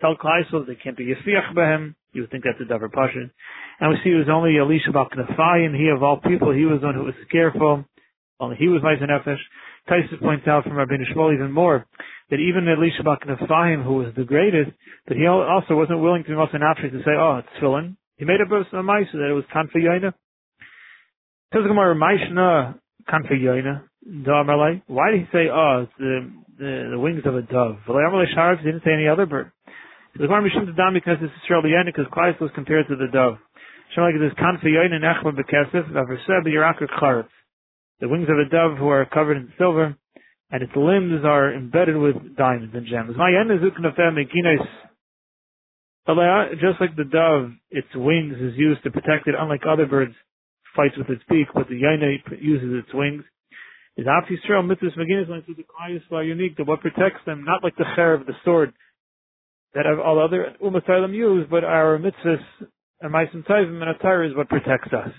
tell 0.00 0.16
Kaiser 0.16 0.64
they 0.66 0.74
can't 0.74 0.96
be 0.96 1.06
Yasiach 1.06 1.54
Behem. 1.54 1.94
You 2.12 2.22
would 2.22 2.30
think 2.30 2.44
that's 2.44 2.60
a 2.60 2.72
Davar 2.72 2.90
Pasha. 2.90 3.30
And 3.80 3.90
we 3.90 3.96
see 4.02 4.10
it 4.10 4.18
was 4.18 4.28
only 4.30 4.58
Elisha 4.58 4.90
Balkanafayim, 4.90 5.76
he 5.76 5.88
of 5.88 6.02
all 6.02 6.18
people, 6.18 6.52
he 6.52 6.64
was 6.64 6.80
the 6.80 6.86
one 6.86 6.94
who 6.94 7.04
was 7.04 7.14
careful. 7.30 7.84
Only 8.42 8.56
he 8.56 8.66
was 8.66 8.82
Meiser 8.82 9.06
Nefesh. 9.06 9.38
Kaiser 9.88 10.18
points 10.20 10.48
out 10.48 10.64
from 10.64 10.74
Rabbi 10.74 10.94
Shmuel 11.14 11.32
even 11.32 11.52
more, 11.52 11.86
that 12.30 12.40
even 12.42 12.66
Elisha 12.66 13.06
Balkanafayim, 13.06 13.84
who 13.84 13.94
was 13.94 14.12
the 14.16 14.24
greatest, 14.24 14.72
that 15.06 15.16
he 15.16 15.26
also 15.26 15.76
wasn't 15.76 16.00
willing 16.00 16.24
to 16.24 16.28
be 16.28 16.34
Nafsham 16.34 16.90
to 16.90 16.98
say, 17.04 17.14
oh, 17.16 17.38
it's 17.38 17.60
filling. 17.60 17.96
He 18.16 18.24
made 18.24 18.40
a 18.40 18.46
verse 18.46 18.66
of 18.72 18.84
Maisa 18.84 19.12
that 19.12 19.30
it 19.30 19.32
was 19.32 19.44
Kanfa 19.54 19.76
Yaina. 19.78 20.12
Says 21.52 21.62
Gemara, 21.68 21.94
Maishna 21.94 22.78
Kanfiyoina, 23.08 23.82
Why 24.88 25.10
did 25.12 25.20
he 25.20 25.26
say, 25.32 25.46
oh, 25.52 25.84
it's 25.84 25.92
the, 25.98 26.30
the, 26.58 26.88
the 26.92 26.98
wings 26.98 27.22
of 27.24 27.36
a 27.36 27.42
dove? 27.42 27.76
He 27.86 28.64
didn't 28.64 28.82
say 28.84 28.92
any 28.92 29.06
other 29.06 29.26
bird. 29.26 29.52
The 30.14 30.26
Gemara 30.26 30.42
Mishum 30.42 30.66
because 30.94 31.18
it's 31.20 31.32
Israel 31.44 31.62
B'yana, 31.62 31.86
because 31.86 32.06
Christ 32.10 32.40
was 32.40 32.50
compared 32.54 32.88
to 32.88 32.96
the 32.96 33.06
dove. 33.12 33.38
Shem 33.94 34.04
like 34.04 34.14
this 34.18 34.32
Kanfiyoina 34.34 34.98
Nechma 34.98 35.32
B'kesef, 35.32 35.92
V'averseh 35.92 36.42
B'yirakar 36.44 36.88
Charetz. 37.00 37.28
The 38.02 38.08
wings 38.08 38.26
of 38.28 38.36
a 38.36 38.50
dove 38.50 38.78
who 38.78 38.88
are 38.88 39.06
covered 39.06 39.36
in 39.36 39.52
silver, 39.56 39.94
and 40.50 40.60
its 40.60 40.74
limbs 40.74 41.24
are 41.24 41.54
embedded 41.54 41.96
with 41.96 42.36
diamonds 42.36 42.74
and 42.74 42.84
gems. 42.84 43.14
Just 46.58 46.80
like 46.80 46.96
the 46.96 47.04
dove, 47.04 47.52
its 47.70 47.86
wings 47.94 48.34
is 48.40 48.58
used 48.58 48.82
to 48.82 48.90
protect 48.90 49.28
it, 49.28 49.36
unlike 49.38 49.62
other 49.70 49.86
birds 49.86 50.16
fights 50.74 50.96
with 50.98 51.10
its 51.10 51.22
beak, 51.28 51.46
but 51.54 51.68
the 51.68 51.80
Yaina 51.80 52.18
uses 52.42 52.82
its 52.84 52.92
wings. 52.92 53.22
Is 53.96 54.06
Af 54.08 54.24
Yisrael 54.28 54.64
mitzvahs 54.66 55.28
went 55.28 55.44
through 55.44 55.54
the 55.54 55.62
Klai 55.62 56.00
are 56.10 56.24
unique 56.24 56.56
to 56.56 56.64
what 56.64 56.80
protects 56.80 57.24
them, 57.24 57.44
not 57.44 57.62
like 57.62 57.76
the 57.76 57.84
Cher 57.94 58.14
of 58.14 58.26
the 58.26 58.34
sword 58.44 58.72
that 59.74 59.86
all 59.86 60.18
other 60.18 60.56
Umasalim 60.60 61.14
use, 61.14 61.46
but 61.48 61.62
our 61.62 61.98
mitzvahs 61.98 62.42
and 63.00 63.44
Taivim 63.44 63.80
and 63.80 63.96
Atar 63.96 64.28
is 64.28 64.34
what 64.36 64.48
protects 64.48 64.92
us. 64.92 65.12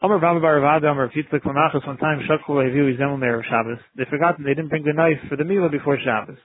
One 0.00 0.20
time. 1.98 2.20
They 3.96 4.04
forgot 4.10 4.36
they 4.38 4.54
didn't 4.54 4.68
bring 4.68 4.84
the 4.84 4.92
knife 4.92 5.20
for 5.28 5.36
the 5.36 5.44
meal 5.44 5.68
before 5.68 5.98
Shabbos. 6.04 6.38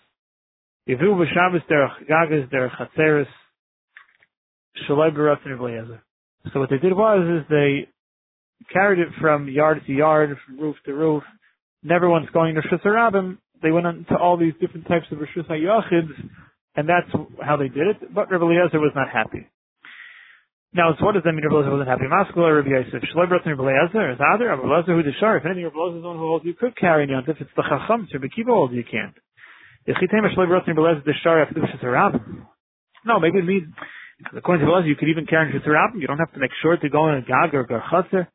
So 6.54 6.60
what 6.60 6.70
they 6.70 6.78
did 6.78 6.94
was, 6.94 7.42
is 7.42 7.46
they 7.50 7.88
carried 8.72 9.00
it 9.00 9.08
from 9.20 9.48
yard 9.50 9.82
to 9.86 9.94
yard, 9.94 10.38
from 10.46 10.60
roof 10.60 10.76
to 10.86 10.94
roof. 10.94 11.24
Never 11.84 12.10
once 12.10 12.28
going 12.34 12.56
to 12.56 12.62
Rishus 12.62 12.84
Rabbim. 12.86 13.38
They 13.62 13.72
went 13.72 14.08
to 14.08 14.16
all 14.16 14.38
these 14.38 14.54
different 14.62 14.88
types 14.88 15.06
of 15.12 15.18
Rishus 15.18 15.48
HaYachids, 15.50 16.12
and 16.76 16.88
that's 16.88 17.12
how 17.42 17.58
they 17.58 17.68
did 17.68 17.88
it. 17.88 18.14
But 18.14 18.32
Rabbi 18.32 18.46
was 18.46 18.92
not 18.96 19.10
happy. 19.10 19.48
Now, 20.72 20.94
so 21.00 21.06
what 21.06 21.16
does 21.16 21.24
that 21.26 21.34
mean? 21.34 21.44
Rabbi 21.44 21.66
wasn't 21.66 21.90
happy. 21.90 22.06
Maskula, 22.06 22.54
Rabbi 22.62 22.70
Yosef, 22.70 23.02
Shalai 23.10 23.28
Barat 23.28 23.46
and 23.46 23.58
Rabbi 23.58 23.74
Eliezer, 23.74 24.12
is 24.14 24.20
other 24.22 24.54
Rabbi 24.54 24.62
Eliezer 24.62 24.94
who 24.94 25.02
dishar. 25.02 25.38
If 25.42 25.46
anything, 25.46 25.66
Rabbi 25.66 25.98
the 25.98 26.06
one 26.06 26.18
who 26.18 26.30
holds 26.30 26.46
you 26.46 26.54
could 26.54 26.78
carry 26.78 27.04
in 27.04 27.10
Yontif. 27.10 27.42
It's 27.42 27.50
the 27.58 27.64
Chacham, 27.64 28.08
Rabbi 28.14 28.28
Kiva 28.30 28.52
holds 28.52 28.74
you 28.74 28.84
can't. 28.86 29.18
No, 33.06 33.20
maybe 33.20 33.40
it 33.40 33.46
means 33.46 33.74
according 34.36 34.66
to 34.66 34.72
the 34.72 34.88
you 34.88 34.96
could 34.96 35.10
even 35.10 35.26
carry 35.26 35.52
Shitzarabim. 35.52 36.02
You 36.02 36.08
don't 36.08 36.20
have 36.20 36.34
to 36.34 36.40
make 36.40 36.52
sure 36.62 36.78
to 36.78 36.90
go 36.90 37.10
in 37.10 37.16
a 37.16 37.22
Gag 37.22 37.56
or 37.56 37.66
Garchaser. 37.66 38.28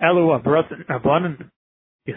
Elu 0.00 0.44
Barat 0.44 0.66
Rabbanan. 0.88 1.50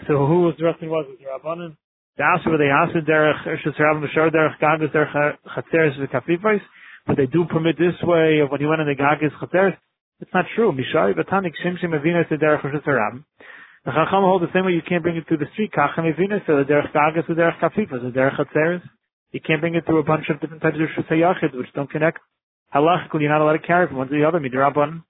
So 0.06 0.26
who 0.26 0.42
was 0.42 0.54
Ratzin 0.60 0.88
was 0.88 1.06
it 1.08 1.26
Rabbanan? 1.26 1.76
The 2.16 2.38
were 2.48 2.58
they 2.58 2.70
Asher 2.70 3.00
derech 3.00 3.44
Shitzarabim 3.64 4.06
Bashar 4.06 4.30
derech 4.30 4.58
Gagas 4.60 4.92
derech 4.92 5.36
Chatzeres 5.56 5.98
v'Kafifais. 5.98 6.60
But 7.06 7.16
they 7.16 7.26
do 7.26 7.44
permit 7.44 7.76
this 7.78 7.94
way 8.02 8.40
of 8.40 8.50
when 8.50 8.60
you 8.60 8.68
went 8.68 8.80
in 8.80 8.88
the 8.88 8.94
Gagas 8.94 9.32
Chatzeres. 9.38 9.76
It's 10.20 10.30
not 10.32 10.46
true. 10.54 10.72
Mishari 10.72 11.14
Batanik 11.14 11.52
Shimshim 11.64 11.92
Avina 11.92 12.26
derech 12.30 12.62
Shitzarabim. 12.62 13.24
The 13.84 13.90
Chacham 13.90 14.22
hold 14.24 14.42
the 14.42 14.52
same 14.54 14.64
way 14.64 14.72
you 14.72 14.82
can't 14.88 15.02
bring 15.02 15.16
it 15.16 15.28
through 15.28 15.38
the 15.38 15.50
street. 15.52 15.72
Kachem 15.72 16.10
Evina, 16.10 16.40
so 16.46 16.56
the 16.56 16.64
derech 16.64 16.92
gagas, 16.92 17.26
the 17.28 17.34
derech 17.34 17.58
kafifas, 17.60 18.00
the 18.02 18.18
derech 18.18 18.36
chatzeres. 18.38 18.82
You 19.32 19.40
can't 19.40 19.60
bring 19.60 19.74
it 19.74 19.84
through 19.84 19.98
a 19.98 20.04
bunch 20.04 20.24
of 20.30 20.40
different 20.40 20.62
types 20.62 20.76
of 20.80 21.04
shusayachid, 21.04 21.54
which 21.56 21.66
don't 21.74 21.90
connect. 21.90 22.18
Halachically, 22.74 23.20
you're 23.20 23.30
not 23.30 23.42
allowed 23.42 23.58
to 23.58 23.66
carry 23.66 23.86
from 23.86 23.98
one 23.98 24.08
to 24.08 24.14
the 24.14 24.26
other. 24.26 24.40
Midirabban. 24.40 25.02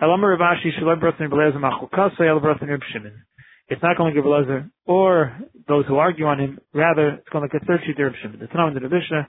Elamar 0.00 0.38
Ravashi 0.38 0.72
Shalom 0.78 0.98
Broth 0.98 1.16
and 1.18 1.30
Belezer 1.30 1.56
Machukas, 1.56 2.16
Sayel 2.16 2.40
Broth 2.40 2.60
Shimon. 2.60 3.24
It's 3.70 3.82
not 3.82 3.96
going 3.96 4.12
to 4.12 4.20
give 4.20 4.26
Belezer 4.26 4.68
or 4.84 5.38
those 5.68 5.86
who 5.86 5.96
argue 5.96 6.26
on 6.26 6.40
him. 6.40 6.58
Rather, 6.74 7.22
it's 7.22 7.28
going 7.30 7.48
to 7.48 7.52
get 7.52 7.66
third 7.66 7.80
sheet 7.86 8.02
Reb 8.02 8.12
Shimon. 8.20 8.40
The 8.40 8.46
Tanam 8.46 8.76
in 8.76 8.82
the 8.82 8.88
Mishnah. 8.88 9.28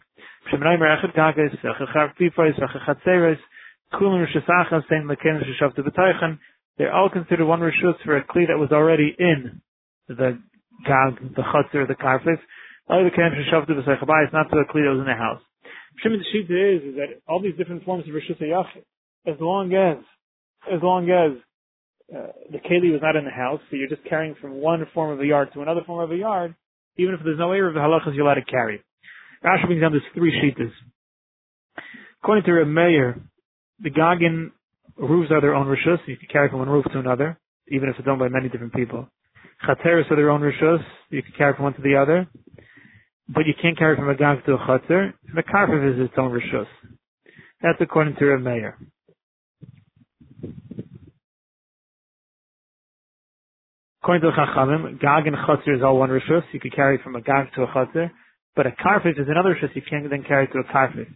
Shimon 0.49 0.67
Aimer 0.67 0.89
Echad 0.97 1.15
Gagas, 1.15 1.53
Echad 1.63 1.93
Kafifas, 1.93 2.59
Echad 2.59 2.85
Chatzeres, 3.05 3.37
Kulim 3.93 4.25
Rishasachas, 4.25 4.81
Saying 4.89 5.07
Lekin 5.07 5.39
Rishashav 5.39 5.77
Tebetaychan. 5.77 6.39
They're 6.77 6.91
all 6.91 7.09
considered 7.09 7.45
one 7.45 7.59
rishus 7.59 7.93
for 8.03 8.17
a 8.17 8.23
kli 8.23 8.47
that 8.47 8.57
was 8.57 8.71
already 8.71 9.15
in 9.19 9.61
the 10.07 10.39
gag, 10.87 11.35
the 11.35 11.43
chutzner, 11.43 11.87
the 11.87 11.93
karfif. 11.93 12.39
The 12.87 13.09
kaim 13.15 13.31
shavtu 13.53 13.77
b'seichabai, 13.77 14.33
not 14.33 14.49
the 14.49 14.63
kli 14.73 14.81
that 14.81 14.89
was 14.89 14.99
in 15.01 15.05
the 15.05 15.13
house. 15.13 15.41
Shimon 16.01 16.17
the 16.17 16.25
Shita 16.25 16.77
is, 16.77 16.83
is 16.89 16.95
that 16.95 17.21
all 17.27 17.39
these 17.39 17.55
different 17.55 17.83
forms 17.85 18.05
of 18.07 18.15
rishus 18.15 18.41
yachid, 18.41 18.83
as 19.27 19.39
long 19.39 19.75
as, 19.75 20.03
as 20.73 20.81
long 20.81 21.09
as 21.11 21.37
the 22.11 22.59
keli 22.59 22.91
was 22.91 23.01
not 23.01 23.15
in 23.15 23.25
the 23.25 23.31
house, 23.31 23.61
so 23.69 23.77
you're 23.77 23.87
just 23.87 24.03
carrying 24.07 24.35
from 24.41 24.55
one 24.55 24.85
form 24.93 25.11
of 25.11 25.21
a 25.21 25.25
yard 25.25 25.49
to 25.53 25.61
another 25.61 25.81
form 25.85 26.03
of 26.03 26.11
a 26.11 26.19
yard, 26.19 26.55
even 26.97 27.13
if 27.13 27.21
there's 27.23 27.39
no 27.39 27.51
error 27.51 27.69
of 27.69 27.73
the 27.73 27.79
halachas, 27.79 28.13
you're 28.13 28.25
allowed 28.25 28.35
to 28.35 28.45
carry. 28.45 28.83
Rashi 29.43 29.65
brings 29.65 29.81
down 29.81 29.93
these 29.93 30.01
three 30.13 30.31
shitas. 30.31 30.71
According 32.21 32.43
to 32.45 32.51
Reb 32.51 32.67
Meir, 32.67 33.21
the 33.79 33.89
Gagin 33.89 34.51
roofs 34.97 35.31
are 35.31 35.41
their 35.41 35.55
own 35.55 35.65
rishus. 35.65 35.97
You 36.05 36.17
can 36.17 36.27
carry 36.31 36.49
from 36.49 36.59
one 36.59 36.69
roof 36.69 36.85
to 36.91 36.99
another, 36.99 37.39
even 37.69 37.89
if 37.89 37.95
it's 37.97 38.07
owned 38.07 38.19
by 38.19 38.27
many 38.27 38.49
different 38.49 38.73
people. 38.73 39.07
Chateris 39.65 40.05
are 40.11 40.15
their 40.15 40.29
own 40.29 40.41
rishus. 40.41 40.83
You 41.09 41.23
can 41.23 41.33
carry 41.37 41.55
from 41.55 41.63
one 41.63 41.73
to 41.73 41.81
the 41.81 41.95
other. 41.95 42.27
But 43.27 43.45
you 43.47 43.53
can't 43.61 43.77
carry 43.77 43.95
from 43.95 44.09
a 44.09 44.15
gag 44.15 44.45
to 44.45 44.53
a 44.53 44.57
chater. 44.67 45.13
And 45.27 45.37
the 45.37 45.43
karpif 45.43 45.93
is 45.93 46.05
its 46.05 46.13
own 46.17 46.31
rishus. 46.31 46.67
That's 47.61 47.79
according 47.79 48.15
to 48.17 48.25
Rav 48.25 48.41
Meir. 48.41 48.77
According 54.03 54.21
to 54.21 54.31
the 54.31 54.33
Chachamim, 54.33 54.99
gag 54.99 55.27
and 55.27 55.35
chater 55.45 55.75
is 55.75 55.83
all 55.83 55.97
one 55.97 56.09
rishus. 56.09 56.43
You 56.51 56.59
could 56.59 56.75
carry 56.75 56.99
from 57.03 57.15
a 57.15 57.21
gag 57.21 57.53
to 57.55 57.63
a 57.63 57.67
chater. 57.73 58.11
But 58.55 58.65
a 58.65 58.71
karpif 58.71 59.19
is 59.19 59.27
another 59.29 59.55
rishus 59.55 59.75
you 59.75 59.81
can't 59.87 60.09
then 60.09 60.23
carry 60.27 60.47
to 60.47 60.59
a 60.59 60.63
karpif. 60.63 61.07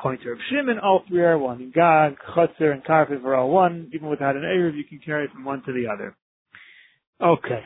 According 0.00 0.22
to 0.22 0.30
Rav 0.30 0.38
Shimon, 0.48 0.78
all 0.78 1.02
three 1.06 1.20
are 1.20 1.36
one. 1.36 1.72
Gag, 1.74 2.16
Chutzer, 2.34 2.72
and 2.72 2.82
Karpiv 2.82 3.22
are 3.22 3.34
all 3.34 3.50
one. 3.50 3.90
Even 3.92 4.08
without 4.08 4.34
an 4.34 4.42
Erev, 4.42 4.74
you 4.74 4.84
can 4.84 4.98
carry 5.04 5.28
from 5.28 5.44
one 5.44 5.62
to 5.64 5.72
the 5.74 5.88
other. 5.92 6.16
Okay. 7.20 7.62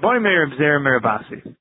Boy 0.00 0.18
Meir 0.18 0.50
Bzer 0.50 0.80
Merabasi. 0.80 1.54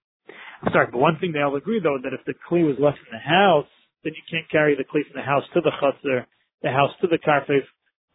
Sorry, 0.71 0.87
but 0.91 0.97
one 0.97 1.19
thing 1.19 1.31
they 1.31 1.41
all 1.41 1.55
agree 1.55 1.79
though, 1.79 1.99
that 2.01 2.11
if 2.11 2.25
the 2.25 2.33
Kli 2.49 2.65
was 2.65 2.77
left 2.79 2.97
in 2.97 3.11
the 3.11 3.19
house, 3.19 3.69
then 4.03 4.13
you 4.15 4.23
can't 4.31 4.49
carry 4.49 4.75
the 4.75 4.83
Kli 4.83 5.05
from 5.05 5.21
the 5.21 5.21
house 5.21 5.43
to 5.53 5.61
the 5.61 5.71
Chutzer, 5.79 6.25
the 6.63 6.71
house 6.71 6.89
to 7.01 7.07
the 7.07 7.19
Karpiv, 7.19 7.61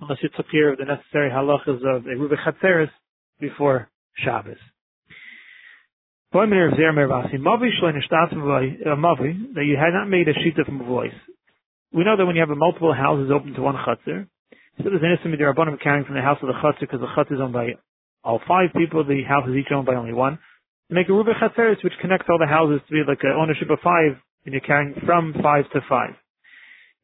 unless 0.00 0.18
you 0.22 0.28
took 0.36 0.50
care 0.50 0.72
of 0.72 0.78
the 0.78 0.84
necessary 0.84 1.30
halachas 1.30 1.80
of 1.82 2.06
a 2.06 2.10
Rubik 2.10 2.38
Chatzeres 2.44 2.90
before 3.40 3.88
Shabbos. 4.16 4.58
That 6.32 6.48
you 9.64 9.76
had 9.76 9.92
not 9.94 10.08
made 10.08 10.28
a 10.28 10.34
sheet 10.34 10.58
of 10.58 10.66
voice. 10.86 11.14
We 11.92 12.04
know 12.04 12.16
that 12.16 12.26
when 12.26 12.36
you 12.36 12.44
have 12.46 12.56
multiple 12.56 12.92
houses 12.92 13.30
open 13.34 13.54
to 13.54 13.62
one 13.62 13.76
chutzner, 13.76 14.28
so 14.76 14.84
there's 14.84 15.00
an 15.02 15.16
ism 15.18 15.32
of 15.32 15.80
carrying 15.80 16.04
from 16.04 16.14
the 16.14 16.20
house 16.20 16.38
of 16.42 16.48
the 16.48 16.54
chutzner 16.54 16.80
because 16.80 17.00
the 17.00 17.06
chutzner 17.16 17.36
is 17.36 17.40
owned 17.40 17.54
by 17.54 17.68
all 18.22 18.40
five 18.46 18.70
people, 18.76 19.04
the 19.04 19.22
house 19.22 19.48
is 19.48 19.54
each 19.54 19.72
owned 19.72 19.86
by 19.86 19.94
only 19.94 20.12
one. 20.12 20.38
You 20.90 20.96
make 20.96 21.08
a 21.08 21.12
ruba 21.12 21.32
chatzeres 21.40 21.82
which 21.82 21.94
connects 22.02 22.26
all 22.28 22.38
the 22.38 22.46
houses 22.46 22.80
to 22.86 22.92
be 22.92 23.02
like 23.06 23.22
an 23.22 23.32
ownership 23.32 23.70
of 23.70 23.78
five, 23.82 24.20
and 24.44 24.52
you're 24.52 24.60
carrying 24.60 24.94
from 25.06 25.32
five 25.42 25.64
to 25.72 25.80
five. 25.88 26.14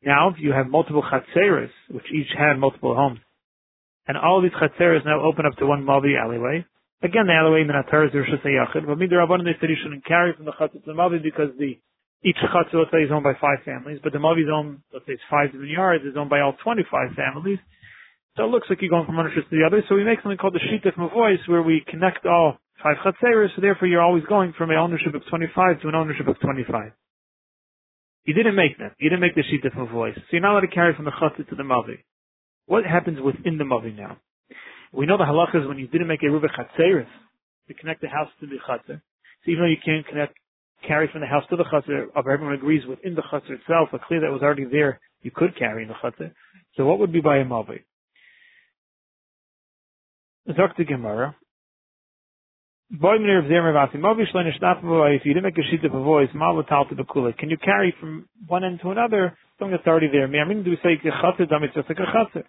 Now, 0.04 0.30
if 0.30 0.36
you 0.38 0.52
have 0.52 0.66
multiple 0.66 1.02
chatzeres, 1.02 1.70
which 1.90 2.06
each 2.12 2.32
had 2.36 2.58
multiple 2.58 2.94
homes, 2.94 3.20
and 4.06 4.16
all 4.16 4.42
these 4.42 4.52
chatzeres 4.52 5.04
now 5.04 5.22
open 5.22 5.46
up 5.46 5.56
to 5.58 5.66
one 5.66 5.84
mavi 5.84 6.18
alleyway, 6.18 6.64
Again, 7.02 7.26
the 7.26 7.34
alleyway 7.34 7.66
in 7.66 7.66
the 7.66 7.74
Torah 7.90 8.06
is 8.06 8.14
Rishus 8.14 8.46
Yachid, 8.46 8.86
but 8.86 8.94
Midir 8.94 9.18
they 9.42 9.58
said 9.58 9.66
you 9.66 9.76
shouldn't 9.82 10.06
carry 10.06 10.38
from 10.38 10.46
the 10.46 10.54
Chatzah 10.54 10.78
to 10.78 10.86
the 10.86 10.94
Mavi 10.94 11.18
because 11.18 11.50
the 11.58 11.74
each 12.22 12.38
Chatzah, 12.38 12.78
let's 12.78 12.94
say, 12.94 13.02
is 13.02 13.10
owned 13.10 13.26
by 13.26 13.34
five 13.42 13.58
families, 13.66 13.98
but 13.98 14.14
the 14.14 14.22
Mavi's 14.22 14.46
owned, 14.46 14.86
let's 14.94 15.02
say 15.10 15.18
it's 15.18 15.26
five 15.26 15.50
different 15.50 15.74
yards, 15.74 16.06
is 16.06 16.14
owned 16.14 16.30
by 16.30 16.38
all 16.38 16.54
25 16.62 17.18
families. 17.18 17.58
So 18.38 18.46
it 18.46 18.54
looks 18.54 18.70
like 18.70 18.78
you're 18.80 18.94
going 18.94 19.04
from 19.04 19.18
one 19.18 19.26
Rishus 19.26 19.50
to 19.50 19.58
the 19.58 19.66
other, 19.66 19.82
so 19.88 19.98
we 19.98 20.06
make 20.06 20.22
something 20.22 20.38
called 20.38 20.54
the 20.54 20.62
from 20.94 21.10
a 21.10 21.10
voice 21.10 21.42
where 21.50 21.66
we 21.66 21.82
connect 21.90 22.24
all 22.24 22.62
five 22.78 23.02
Chatzeres, 23.02 23.50
so 23.56 23.60
therefore 23.60 23.90
you're 23.90 24.00
always 24.00 24.22
going 24.30 24.54
from 24.54 24.70
an 24.70 24.78
ownership 24.78 25.10
of 25.18 25.26
25 25.26 25.82
to 25.82 25.88
an 25.88 25.96
ownership 25.98 26.28
of 26.28 26.38
25. 26.38 26.94
You 28.24 28.34
didn't 28.34 28.54
make 28.54 28.78
that. 28.78 28.94
You 28.98 29.10
didn't 29.10 29.20
make 29.20 29.34
the 29.34 29.42
from 29.70 29.82
a 29.82 29.92
voice. 29.92 30.14
So 30.14 30.22
you're 30.30 30.42
not 30.42 30.52
allowed 30.52 30.60
to 30.60 30.68
carry 30.68 30.94
from 30.94 31.06
the 31.06 31.10
Chatzah 31.10 31.48
to 31.48 31.54
the 31.56 31.62
Mavi. 31.62 31.98
What 32.66 32.84
happens 32.84 33.20
within 33.20 33.58
the 33.58 33.64
Mavi 33.64 33.96
now? 33.96 34.18
We 34.92 35.06
know 35.06 35.16
the 35.16 35.24
halachas 35.24 35.66
when 35.66 35.78
you 35.78 35.88
didn't 35.88 36.06
make 36.06 36.22
a 36.22 36.30
ruba 36.30 36.48
chatzeris 36.48 37.06
to 37.68 37.74
connect 37.74 38.02
the 38.02 38.08
house 38.08 38.28
to 38.40 38.46
the 38.46 38.56
chatzer. 38.68 39.00
So 39.44 39.50
even 39.50 39.64
though 39.64 39.70
you 39.70 39.78
can't 39.84 40.06
connect, 40.06 40.34
carry 40.86 41.08
from 41.10 41.22
the 41.22 41.26
house 41.26 41.44
to 41.50 41.56
the 41.56 41.64
chatzer, 41.64 42.06
everyone 42.16 42.52
agrees 42.54 42.86
within 42.86 43.14
the 43.14 43.22
chatzer 43.22 43.52
itself, 43.52 43.88
a 43.92 43.98
clear 43.98 44.20
that 44.20 44.30
was 44.30 44.42
already 44.42 44.66
there, 44.70 45.00
you 45.22 45.30
could 45.34 45.56
carry 45.58 45.82
in 45.82 45.88
the 45.88 45.94
chatzer. 45.94 46.32
So 46.76 46.84
what 46.84 46.98
would 46.98 47.12
be 47.12 47.20
by 47.20 47.38
a 47.38 47.44
mavi? 47.44 47.80
Dr. 50.46 50.84
Gemara. 50.84 51.36
If 52.94 53.00
you 55.24 55.32
didn't 55.32 55.44
make 55.44 55.58
a 55.58 55.62
sheet 55.70 55.84
of 55.84 55.94
a 55.94 56.02
voice, 56.02 56.28
can 56.32 57.48
you 57.48 57.56
carry 57.56 57.94
from 57.98 58.28
one 58.46 58.64
end 58.64 58.80
to 58.82 58.90
another? 58.90 59.36
That's 59.58 59.86
already 59.86 60.08
there. 60.12 60.24
I 60.24 60.44
mean, 60.46 60.62
do 60.62 60.70
we 60.70 60.76
say 60.82 61.00
chatzer? 61.02 61.46
It's 61.48 61.74
just 61.74 61.88
like 61.88 61.98
a 61.98 62.02
chatzer. 62.02 62.44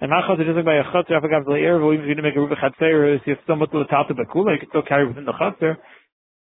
And 0.00 0.10
Machal 0.10 0.38
is 0.38 0.46
just 0.46 0.54
like 0.54 0.64
by 0.64 0.76
a 0.76 0.84
chutzner, 0.84 1.18
I 1.18 1.20
forgot 1.20 1.44
the 1.44 1.54
air, 1.54 1.82
even 1.82 2.04
if 2.04 2.08
you 2.08 2.14
didn't 2.14 2.22
make 2.22 2.36
a 2.36 2.40
ruba 2.40 2.54
chatzer, 2.54 3.16
if 3.16 3.26
you 3.26 3.34
still 3.42 3.56
mutal 3.56 3.88
tata 3.88 4.14
bakula, 4.14 4.52
you 4.54 4.60
can 4.60 4.68
still 4.68 4.82
carry 4.86 5.04
within 5.08 5.24
the 5.24 5.32
chutzner. 5.32 5.76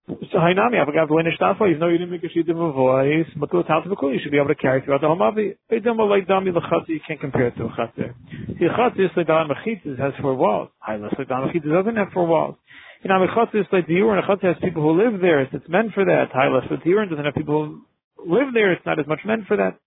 So 0.08 0.38
Hainami, 0.38 0.82
I 0.82 0.84
forgot 0.84 1.06
the 1.06 1.14
nishtafa, 1.14 1.68
even 1.70 1.78
though 1.78 1.86
you 1.86 1.98
didn't 1.98 2.10
make 2.10 2.24
a 2.24 2.28
sheet 2.28 2.48
of 2.48 2.58
a 2.58 2.72
voice, 2.72 3.26
mutal 3.36 3.64
tata 3.64 3.88
bakula, 3.88 4.14
you 4.14 4.20
should 4.20 4.32
be 4.32 4.38
able 4.38 4.48
to 4.48 4.56
carry 4.56 4.80
throughout 4.82 5.00
the 5.00 5.06
whole 5.06 5.16
mavi. 5.16 5.56
They 5.70 5.78
don't 5.78 5.96
like 5.96 6.26
dami 6.26 6.52
l'chatzer, 6.52 6.88
you 6.88 7.00
can't 7.06 7.20
compare 7.20 7.46
it 7.46 7.56
to 7.58 7.66
a 7.66 7.68
chutzner. 7.68 8.14
See, 8.58 8.66
like 8.66 9.28
dami 9.28 9.52
mechitzis, 9.54 9.96
has 10.00 10.12
four 10.20 10.34
walls. 10.34 10.70
Highlights 10.80 11.14
like 11.16 11.28
dami 11.28 11.54
mechitzis 11.54 11.70
doesn't 11.70 11.94
have 11.94 12.08
four 12.12 12.26
walls. 12.26 12.56
You 13.02 13.08
know, 13.08 13.22
a 13.22 13.28
chutzner 13.28 13.60
is 13.60 13.66
like 13.72 13.86
diur, 13.86 14.16
and 14.16 14.18
a 14.18 14.46
has 14.46 14.56
people 14.62 14.82
who 14.82 14.92
live 15.02 15.20
there, 15.20 15.42
it's 15.42 15.68
meant 15.68 15.92
for 15.94 16.04
that. 16.04 16.32
But 16.32 16.80
diur 16.84 17.08
doesn't 17.08 17.24
have 17.24 17.34
people 17.34 17.80
who 18.16 18.34
live 18.34 18.54
there, 18.54 18.72
it's 18.72 18.86
not 18.86 18.98
as 18.98 19.06
much 19.06 19.20
meant 19.24 19.46
for 19.46 19.56
that. 19.56 19.78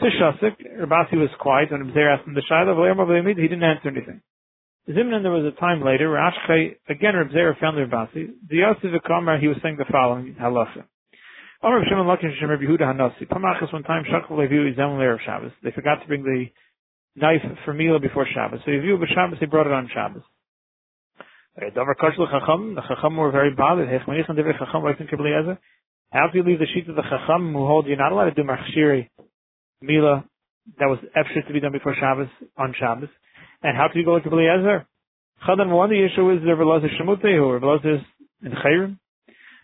So 0.00 0.06
Shasik, 0.06 0.56
Rabasi 0.80 1.14
was 1.14 1.30
quiet 1.40 1.72
when 1.72 1.84
Abzer 1.84 2.14
asked 2.14 2.26
him 2.26 2.34
the 2.34 2.42
Shaila, 2.48 3.36
he 3.36 3.48
didn't 3.48 3.64
answer 3.64 3.88
anything. 3.88 4.20
Zimnan, 4.88 5.22
there 5.22 5.32
was 5.32 5.44
a 5.44 5.60
time 5.60 5.82
later, 5.84 6.08
where 6.08 6.20
Ashkei, 6.20 6.76
again 6.88 7.14
Rabzer 7.14 7.58
found 7.58 7.76
Rabasi, 7.76 8.30
the 8.48 8.56
Yosef 8.56 9.02
Kamar, 9.06 9.38
he 9.38 9.48
was 9.48 9.56
saying 9.62 9.76
the 9.76 9.84
following 9.90 10.36
halacha. 10.40 10.84
Amr 11.60 11.84
Shimon 11.90 12.06
Lakin 12.06 12.32
Shem 12.38 12.50
Rabbi 12.50 12.62
Yehuda 12.62 12.82
Hanasi. 12.82 13.26
Pamachas 13.26 13.72
one 13.72 13.82
time 13.82 14.04
Shakal 14.04 14.38
Leviu 14.38 14.72
Izem 14.72 14.96
Leir 14.96 15.18
Shabbos. 15.26 15.50
They 15.64 15.72
forgot 15.72 16.00
to 16.00 16.06
bring 16.06 16.22
the 16.22 16.46
knife 17.16 17.42
for 17.64 17.74
Mila 17.74 17.98
before 17.98 18.26
Shabbos. 18.32 18.60
So 18.64 18.70
Yeviu 18.70 18.96
B'Shabbos, 18.96 19.40
they 19.40 19.46
brought 19.46 19.66
it 19.66 19.72
on 19.72 19.88
Shabbos. 19.92 20.22
Eh, 21.60 21.70
Davar 21.74 21.96
Kashlu 21.96 22.30
Chacham, 22.30 22.76
the 22.76 22.82
Chacham 22.82 23.16
were 23.16 23.32
very 23.32 23.52
bothered. 23.52 23.88
How 26.12 26.28
do 26.28 26.38
you 26.38 26.44
leave 26.44 26.60
the 26.60 26.66
sheet 26.72 26.88
of 26.88 26.94
the 26.94 27.02
Chacham 27.02 27.52
who 27.52 27.66
hold 27.66 27.86
you're 27.88 27.96
not 27.96 28.12
allowed 28.12 28.26
to 28.26 28.34
do 28.34 28.44
Machshiri, 28.44 29.08
Mila, 29.82 30.24
that 30.78 30.86
was 30.86 30.98
extra 31.16 31.42
to 31.42 31.52
be 31.52 31.58
done 31.58 31.72
before 31.72 31.96
Shabbos, 31.98 32.28
on 32.56 32.74
Shabbos? 32.78 33.08
And 33.62 33.76
how 33.76 33.88
do 33.92 33.98
you 33.98 34.04
go 34.04 34.12
like 34.14 34.26
Eliezer? 34.26 34.86
Chadam, 35.48 35.70
one, 35.70 35.90
the 35.90 36.04
issue 36.04 36.30
is 36.30 36.42
the 36.42 36.50
Rebelazar 36.50 36.90
Shemute, 36.94 37.22
who 37.22 37.58
Rebelazar 37.58 37.96
is 37.96 38.02
in 38.44 38.52
Chayrim. 38.52 38.98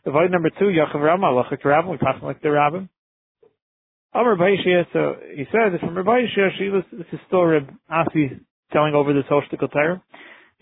Avoid 0.05 0.33
number 0.33 0.51
two, 0.51 0.65
Yachav 0.65 1.01
Rama, 1.01 1.27
Lachak 1.27 1.63
Rabbim, 1.63 1.93
we 1.93 1.99
talk 1.99 2.21
like 2.23 2.43
the 2.43 2.49
Rabbim. 2.49 2.89
Amr 4.13 4.37
Baishia, 4.37 4.85
so 4.93 5.15
he 5.33 5.45
said 5.53 5.79
from 5.79 5.97
Rabbi 5.97 6.27
she 6.59 6.69
was, 6.71 6.83
this 6.91 7.07
is 7.13 7.21
still 7.29 7.45
Reb 7.45 7.69
Asi 7.89 8.41
telling 8.73 8.95
over 8.95 9.13
this 9.13 9.25
whole 9.29 9.43
shtickle 9.43 9.73
Torah. 9.73 10.03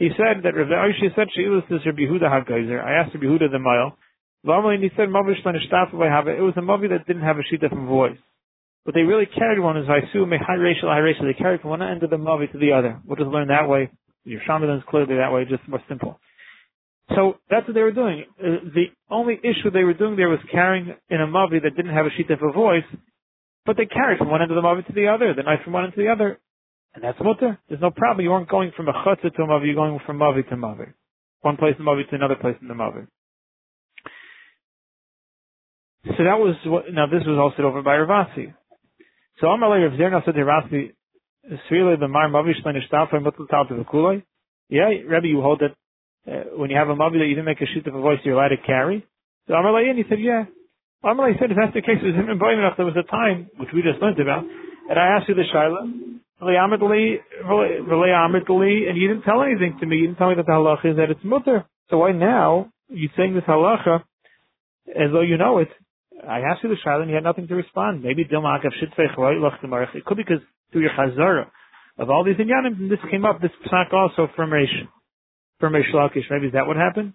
He 0.03 0.11
said 0.19 0.43
that 0.43 0.59
Rabbi 0.59 0.75
Aishia 0.75 1.15
said 1.15 1.29
she 1.31 1.47
was 1.47 1.63
this 1.71 1.87
Rabbi 1.87 2.03
Yehuda 2.03 2.27
HaGeiser. 2.27 2.83
I 2.83 2.99
asked 2.99 3.15
Rabbi 3.15 3.27
Yehuda 3.27 3.53
the 3.53 3.63
mile. 3.63 3.95
And 4.43 4.83
he 4.83 4.91
said, 4.97 5.07
it 5.07 5.15
was 5.15 6.55
a 6.57 6.61
mavi 6.61 6.89
that 6.91 7.07
didn't 7.07 7.23
have 7.23 7.39
a 7.39 7.45
sheet 7.49 7.61
from 7.61 7.87
voice. 7.87 8.19
What 8.83 8.97
they 8.97 9.03
really 9.03 9.27
carried 9.27 9.61
one 9.61 9.77
is 9.77 9.87
Vaisu 9.87 10.27
high 10.43 10.55
racial, 10.55 10.89
high 10.89 10.99
racial. 10.99 11.27
They 11.27 11.39
carried 11.39 11.61
from 11.61 11.71
one 11.71 11.83
end 11.83 12.03
of 12.03 12.11
the 12.11 12.17
mavi 12.17 12.51
to 12.51 12.59
the 12.59 12.73
other. 12.73 13.01
We'll 13.07 13.15
just 13.15 13.31
learn 13.31 13.47
that 13.55 13.69
way. 13.69 13.91
Your 14.25 14.41
Shamadan 14.45 14.79
is 14.79 14.83
clearly 14.91 15.15
that 15.23 15.33
way, 15.33 15.45
just 15.45 15.69
more 15.69 15.81
simple. 15.89 16.19
So 17.15 17.37
that's 17.49 17.69
what 17.69 17.75
they 17.75 17.83
were 17.83 17.93
doing. 17.93 18.25
Uh, 18.41 18.59
the 18.75 18.87
only 19.09 19.35
issue 19.39 19.71
they 19.71 19.85
were 19.85 19.95
doing 19.95 20.17
there 20.17 20.29
was 20.29 20.41
carrying 20.51 20.97
in 21.11 21.21
a 21.21 21.29
mavi 21.29 21.63
that 21.63 21.77
didn't 21.77 21.95
have 21.95 22.07
a 22.07 22.11
sheet 22.17 22.29
of 22.29 22.41
voice, 22.53 22.83
but 23.65 23.77
they 23.77 23.87
carried 23.87 24.19
from 24.19 24.31
one 24.31 24.43
end 24.43 24.51
of 24.51 24.57
the 24.57 24.63
mavi 24.63 24.85
to 24.85 24.93
the 24.93 25.07
other, 25.07 25.33
the 25.33 25.45
knife 25.45 25.61
from 25.63 25.75
one 25.75 25.85
end 25.85 25.93
to 25.95 26.03
the 26.03 26.09
other, 26.09 26.41
and 26.95 27.05
that's 27.05 27.19
mutter. 27.23 27.59
There's 27.69 27.81
no 27.81 27.91
problem. 27.91 28.25
You 28.25 28.31
weren't 28.31 28.49
going 28.49 28.73
from 28.77 28.89
a 28.89 28.93
chutzah 28.93 29.35
to 29.35 29.43
a 29.43 29.47
mavi, 29.47 29.67
you're 29.67 29.75
going 29.75 29.99
from 30.07 30.19
mavi 30.19 30.49
to 30.49 30.57
mavi. 30.57 30.93
One 31.41 31.57
place 31.57 31.75
in 31.79 31.85
the 31.85 31.91
mavi 31.91 32.09
to 32.09 32.17
another 32.17 32.37
place 32.37 32.57
in 32.61 32.69
the 32.69 32.75
mavi. 32.75 33.07
So 36.05 36.25
that 36.25 36.39
was 36.39 36.57
what, 36.67 36.93
now 36.93 37.07
this 37.07 37.23
was 37.25 37.39
hosted 37.39 37.65
over 37.65 37.81
by 37.83 37.95
Ravasi. 37.95 38.53
So 39.41 39.47
Amalei 39.47 39.89
Rav 39.89 39.99
Zerna 39.99 40.25
said 40.25 40.35
to 40.35 40.41
Ravasi, 40.41 40.95
Srila 41.71 41.99
the 41.99 42.09
Mar 42.09 42.29
Mavi 42.29 42.53
Shlein 42.61 42.75
Ishtafa 42.75 43.15
Mutl 43.15 43.49
Tal 43.49 43.67
Kuloi. 43.85 44.23
Yeah, 44.69 44.89
Rebbe, 45.07 45.29
you 45.29 45.41
hold 45.41 45.61
that 45.61 45.75
uh, 46.31 46.57
when 46.57 46.71
you 46.71 46.77
have 46.77 46.89
a 46.89 46.95
Mavi 46.95 47.19
that 47.19 47.27
you 47.27 47.35
didn't 47.35 47.47
make 47.47 47.61
a 47.61 47.67
sheet 47.67 47.87
of 47.87 47.95
a 47.95 48.01
voice, 48.01 48.19
you're 48.25 48.35
allowed 48.35 48.49
to 48.49 48.57
carry. 48.67 49.07
So 49.47 49.55
Amalei, 49.55 49.91
and 49.91 49.99
he 49.99 50.05
said, 50.09 50.19
yeah. 50.21 50.45
Amalei 51.05 51.39
said, 51.39 51.51
if 51.51 51.57
that's 51.57 51.75
the 51.75 51.83
case, 51.83 51.99
it 52.03 52.07
was 52.07 52.15
him 52.15 52.29
and 52.29 52.59
enough. 52.59 52.75
There 52.77 52.87
was 52.87 52.99
a 52.99 53.09
time, 53.09 53.49
which 53.59 53.71
we 53.75 53.83
just 53.83 54.03
learned 54.03 54.19
about, 54.21 54.43
and 54.43 54.99
I 54.99 55.19
asked 55.19 55.29
you 55.29 55.35
the 55.35 55.47
Shaila, 56.43 57.89
and 58.89 58.97
you 58.97 59.09
didn't 59.09 59.23
tell 59.23 59.43
anything 59.43 59.79
to 59.81 59.87
me. 59.87 59.97
You 59.97 60.07
didn't 60.09 60.19
tell 60.19 60.29
me 60.31 60.35
that 60.37 60.47
the 60.47 60.53
halacha 60.53 60.91
is 60.91 60.97
that 60.97 61.11
it's 61.11 61.25
mutter. 61.25 61.65
So 61.91 61.99
why 61.99 62.13
now 62.13 62.73
you 62.89 63.09
saying 63.17 63.35
this 63.35 63.45
halacha 63.45 64.03
as 64.89 65.13
though 65.13 65.21
you 65.21 65.39
know 65.39 65.59
it? 65.59 65.69
I 66.29 66.41
asked 66.41 66.63
you 66.63 66.69
the 66.69 66.77
shaila 66.85 67.03
and 67.03 67.11
you 67.11 67.15
had 67.15 67.25
nothing 67.25 67.49
to 67.49 67.55
respond. 67.55 68.03
Maybe 68.03 68.25
Dilma 68.25 68.61
Agav 68.61 69.95
It 69.95 70.05
could 70.05 70.17
be 70.17 70.23
because 70.23 70.43
through 70.73 70.83
your 70.83 70.91
chazara 70.91 71.47
of 71.99 72.11
all 72.11 72.25
these 72.25 72.37
inyanim, 72.37 72.89
this 72.89 72.99
came 73.11 73.25
up, 73.25 73.41
this 73.41 73.51
psak 73.67 73.93
also 73.93 74.29
from 74.35 74.51
Reish, 74.51 74.89
from 75.61 75.75
Reish 75.75 75.93
Lakish. 75.95 76.25
Maybe 76.31 76.47
is 76.47 76.53
that 76.55 76.67
what 76.67 76.77
happened? 76.77 77.13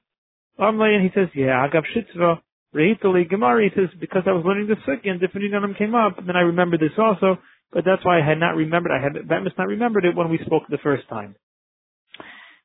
And 0.60 1.04
he 1.04 1.10
says, 1.14 1.30
yeah, 1.36 1.68
Agav 1.68 1.84
Shitzva, 1.96 2.40
Rehitali 2.76 3.30
Gemara, 3.30 3.64
he 3.64 3.70
says, 3.76 3.90
because 4.00 4.24
I 4.28 4.32
was 4.32 4.44
learning 4.46 4.68
the 4.68 4.76
Sukkah 4.88 5.10
and 5.10 5.20
different 5.20 5.52
inyanim 5.52 5.78
came 5.78 5.96
up, 5.96 6.18
and 6.18 6.28
then 6.28 6.36
I 6.36 6.42
remembered 6.42 6.80
this 6.80 6.98
also, 6.98 7.38
but 7.72 7.84
that's 7.86 8.06
why 8.06 8.20
I 8.20 8.26
had 8.28 8.40
not 8.40 8.56
remembered, 8.56 8.92
I 8.92 9.02
had, 9.02 9.30
that 9.30 9.44
must 9.44 9.58
not 9.58 9.68
remembered 9.68 10.06
it 10.06 10.16
when 10.16 10.30
we 10.30 10.40
spoke 10.46 10.64
the 10.70 10.78
first 10.82 11.08
time. 11.10 11.36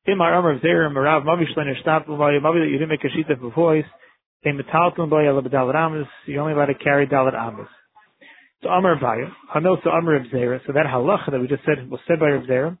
In 0.05 0.17
my 0.17 0.29
armor 0.31 0.51
of 0.51 0.61
Zera, 0.61 0.91
Marav, 0.91 1.23
Mavi 1.23 1.45
Shleiner, 1.55 1.79
Stab, 1.81 2.05
Mavi, 2.05 2.41
that 2.41 2.67
you 2.69 2.77
didn't 2.77 2.89
make 2.89 3.03
a 3.03 3.09
sheet 3.09 3.29
of 3.29 3.43
a 3.43 3.49
voice, 3.49 3.85
you 4.43 4.51
only 6.39 6.53
allowed 6.53 6.65
to 6.65 6.73
carry 6.83 7.07
dalat 7.07 7.33
amas. 7.33 7.67
So 8.61 8.69
Amar 8.69 8.99
Vaya, 8.99 9.27
Hanel 9.53 9.81
to 9.83 9.89
Amar 9.89 10.15
of 10.15 10.23
Zera, 10.27 10.59
so 10.65 10.73
that 10.73 10.85
halacha 10.85 11.31
that 11.31 11.39
we 11.39 11.47
just 11.47 11.63
said 11.65 11.89
was 11.89 11.99
said 12.07 12.19
by 12.19 12.27
Rav 12.27 12.43
Zera, 12.43 12.77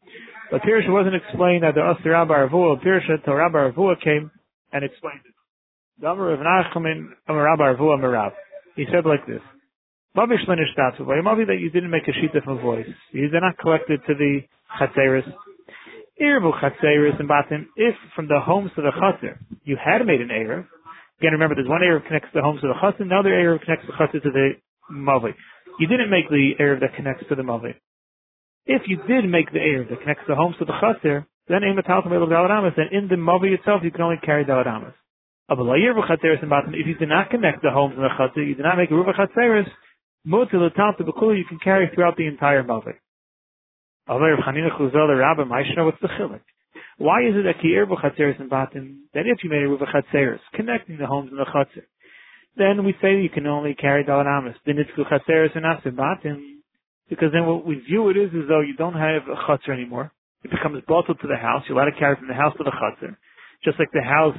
but 0.51 0.61
Pirsha 0.61 0.91
wasn't 0.91 1.15
explained 1.15 1.63
that 1.63 1.75
the 1.75 1.81
Asir 1.81 2.11
Rabbi 2.11 2.33
Arvua, 2.33 2.83
Pirsha 2.83 3.23
to 3.23 3.35
Rabbi 3.35 3.57
Arvua 3.57 4.01
came 4.01 4.31
and 4.71 4.83
explained 4.83 5.21
it. 5.25 5.33
The 5.99 6.07
Amar 6.07 6.31
of 6.33 6.39
Nachman, 6.39 7.09
Amar 7.27 7.43
Rabbi 7.43 7.63
Arvua, 7.63 7.95
Amar 7.95 8.33
He 8.75 8.85
said 8.91 9.05
like 9.05 9.25
this, 9.27 9.41
Mavi 10.15 11.47
that 11.47 11.59
you 11.59 11.69
didn't 11.71 11.89
make 11.89 12.07
a 12.07 12.13
sheet 12.13 12.35
of 12.35 12.47
a 12.47 12.61
voice. 12.61 12.85
You 13.11 13.29
did 13.29 13.41
not 13.41 13.57
collect 13.57 13.89
it 13.89 14.01
to 14.07 14.13
the 14.13 14.41
Chatzeris. 14.79 15.31
Irbu 16.21 16.51
Chatzeris 16.61 17.19
and 17.19 17.27
Batim, 17.27 17.65
if 17.75 17.95
from 18.15 18.27
the 18.27 18.39
homes 18.39 18.71
to 18.75 18.81
the 18.81 18.91
Chatzer, 18.91 19.37
you 19.63 19.75
had 19.83 20.05
made 20.05 20.21
an 20.21 20.29
Erev, 20.29 20.65
Again, 21.23 21.39
remember, 21.39 21.55
there's 21.55 21.69
one 21.69 21.79
Erev 21.79 22.05
connects 22.05 22.27
the 22.33 22.41
homes 22.41 22.59
to 22.59 22.67
the 22.67 22.73
Chassan, 22.73 23.07
another 23.07 23.31
other 23.31 23.39
Erev 23.39 23.63
connects 23.63 23.85
the 23.87 23.93
Chassan 23.93 24.21
to 24.23 24.31
the 24.31 24.49
Mavi. 24.91 25.33
You 25.79 25.87
didn't 25.87 26.09
make 26.09 26.27
the 26.27 26.51
Erev 26.59 26.81
that 26.81 26.95
connects 26.95 27.23
to 27.29 27.35
the 27.35 27.43
Mavi. 27.43 27.75
If 28.65 28.81
you 28.87 28.97
did 29.07 29.29
make 29.29 29.51
the 29.53 29.59
Erev 29.59 29.89
that 29.89 30.01
connects 30.01 30.23
the 30.27 30.35
homes 30.35 30.55
to 30.59 30.65
the 30.65 30.73
Chasser, 30.81 31.25
then 31.47 31.63
in 31.63 31.77
in 31.79 31.79
the 31.79 33.15
Mavi 33.15 33.53
itself 33.55 33.81
you 33.83 33.91
can 33.91 34.01
only 34.01 34.17
carry 34.23 34.43
Daladamas. 34.43 34.93
If 35.49 36.87
you 36.87 36.95
did 36.95 37.09
not 37.09 37.29
connect 37.29 37.61
the 37.61 37.71
homes 37.71 37.93
and 37.95 38.03
the 38.03 38.09
Chasser, 38.17 38.43
you 38.43 38.55
did 38.55 38.63
not 38.63 38.77
make 38.77 38.91
a 38.91 38.93
Ruva 38.93 39.15
Chatzeris, 39.15 39.69
you 40.25 41.45
can 41.49 41.59
carry 41.63 41.89
throughout 41.93 42.15
the 42.17 42.27
entire 42.27 42.63
Mavi. 42.63 42.95
What's 44.07 46.01
the 46.01 46.07
chilik? 46.19 46.41
Why 46.97 47.21
is 47.21 47.35
it 47.35 47.43
that 47.43 47.59
ki'ir 47.61 47.85
b'chatzeres 47.85 48.39
and 48.39 48.49
batim, 48.49 49.09
that 49.13 49.25
if 49.25 49.43
you 49.43 49.49
made 49.49 49.63
a 49.63 49.67
ruva 49.67 49.85
chatzeres, 49.91 50.39
connecting 50.53 50.97
the 50.97 51.07
homes 51.07 51.31
and 51.31 51.39
the 51.39 51.45
chatzer, 51.45 51.83
then 52.55 52.85
we 52.85 52.93
say 53.01 53.21
you 53.21 53.29
can 53.29 53.47
only 53.47 53.73
carry 53.73 54.03
dalat 54.03 54.27
amas. 54.27 54.55
Then 54.65 54.77
it's 54.77 54.91
chatzeres 54.91 55.55
and 55.55 55.65
asim 55.65 55.95
batim, 55.95 56.59
because 57.09 57.31
then 57.33 57.45
what 57.45 57.65
we 57.65 57.75
view 57.79 58.09
it 58.09 58.17
is 58.17 58.29
as 58.29 58.47
though 58.47 58.61
you 58.61 58.75
don't 58.75 58.93
have 58.93 59.27
a 59.27 59.35
chatzer 59.47 59.73
anymore. 59.73 60.11
It 60.43 60.51
becomes 60.51 60.83
bottled 60.87 61.19
to 61.21 61.27
the 61.27 61.37
house. 61.37 61.63
You're 61.67 61.77
allowed 61.77 61.91
to 61.91 61.99
carry 61.99 62.15
from 62.15 62.27
the 62.27 62.33
house 62.33 62.53
to 62.57 62.63
the 62.63 62.71
chatzer. 62.71 63.15
Just 63.63 63.79
like 63.79 63.91
the 63.93 64.01
house, 64.03 64.37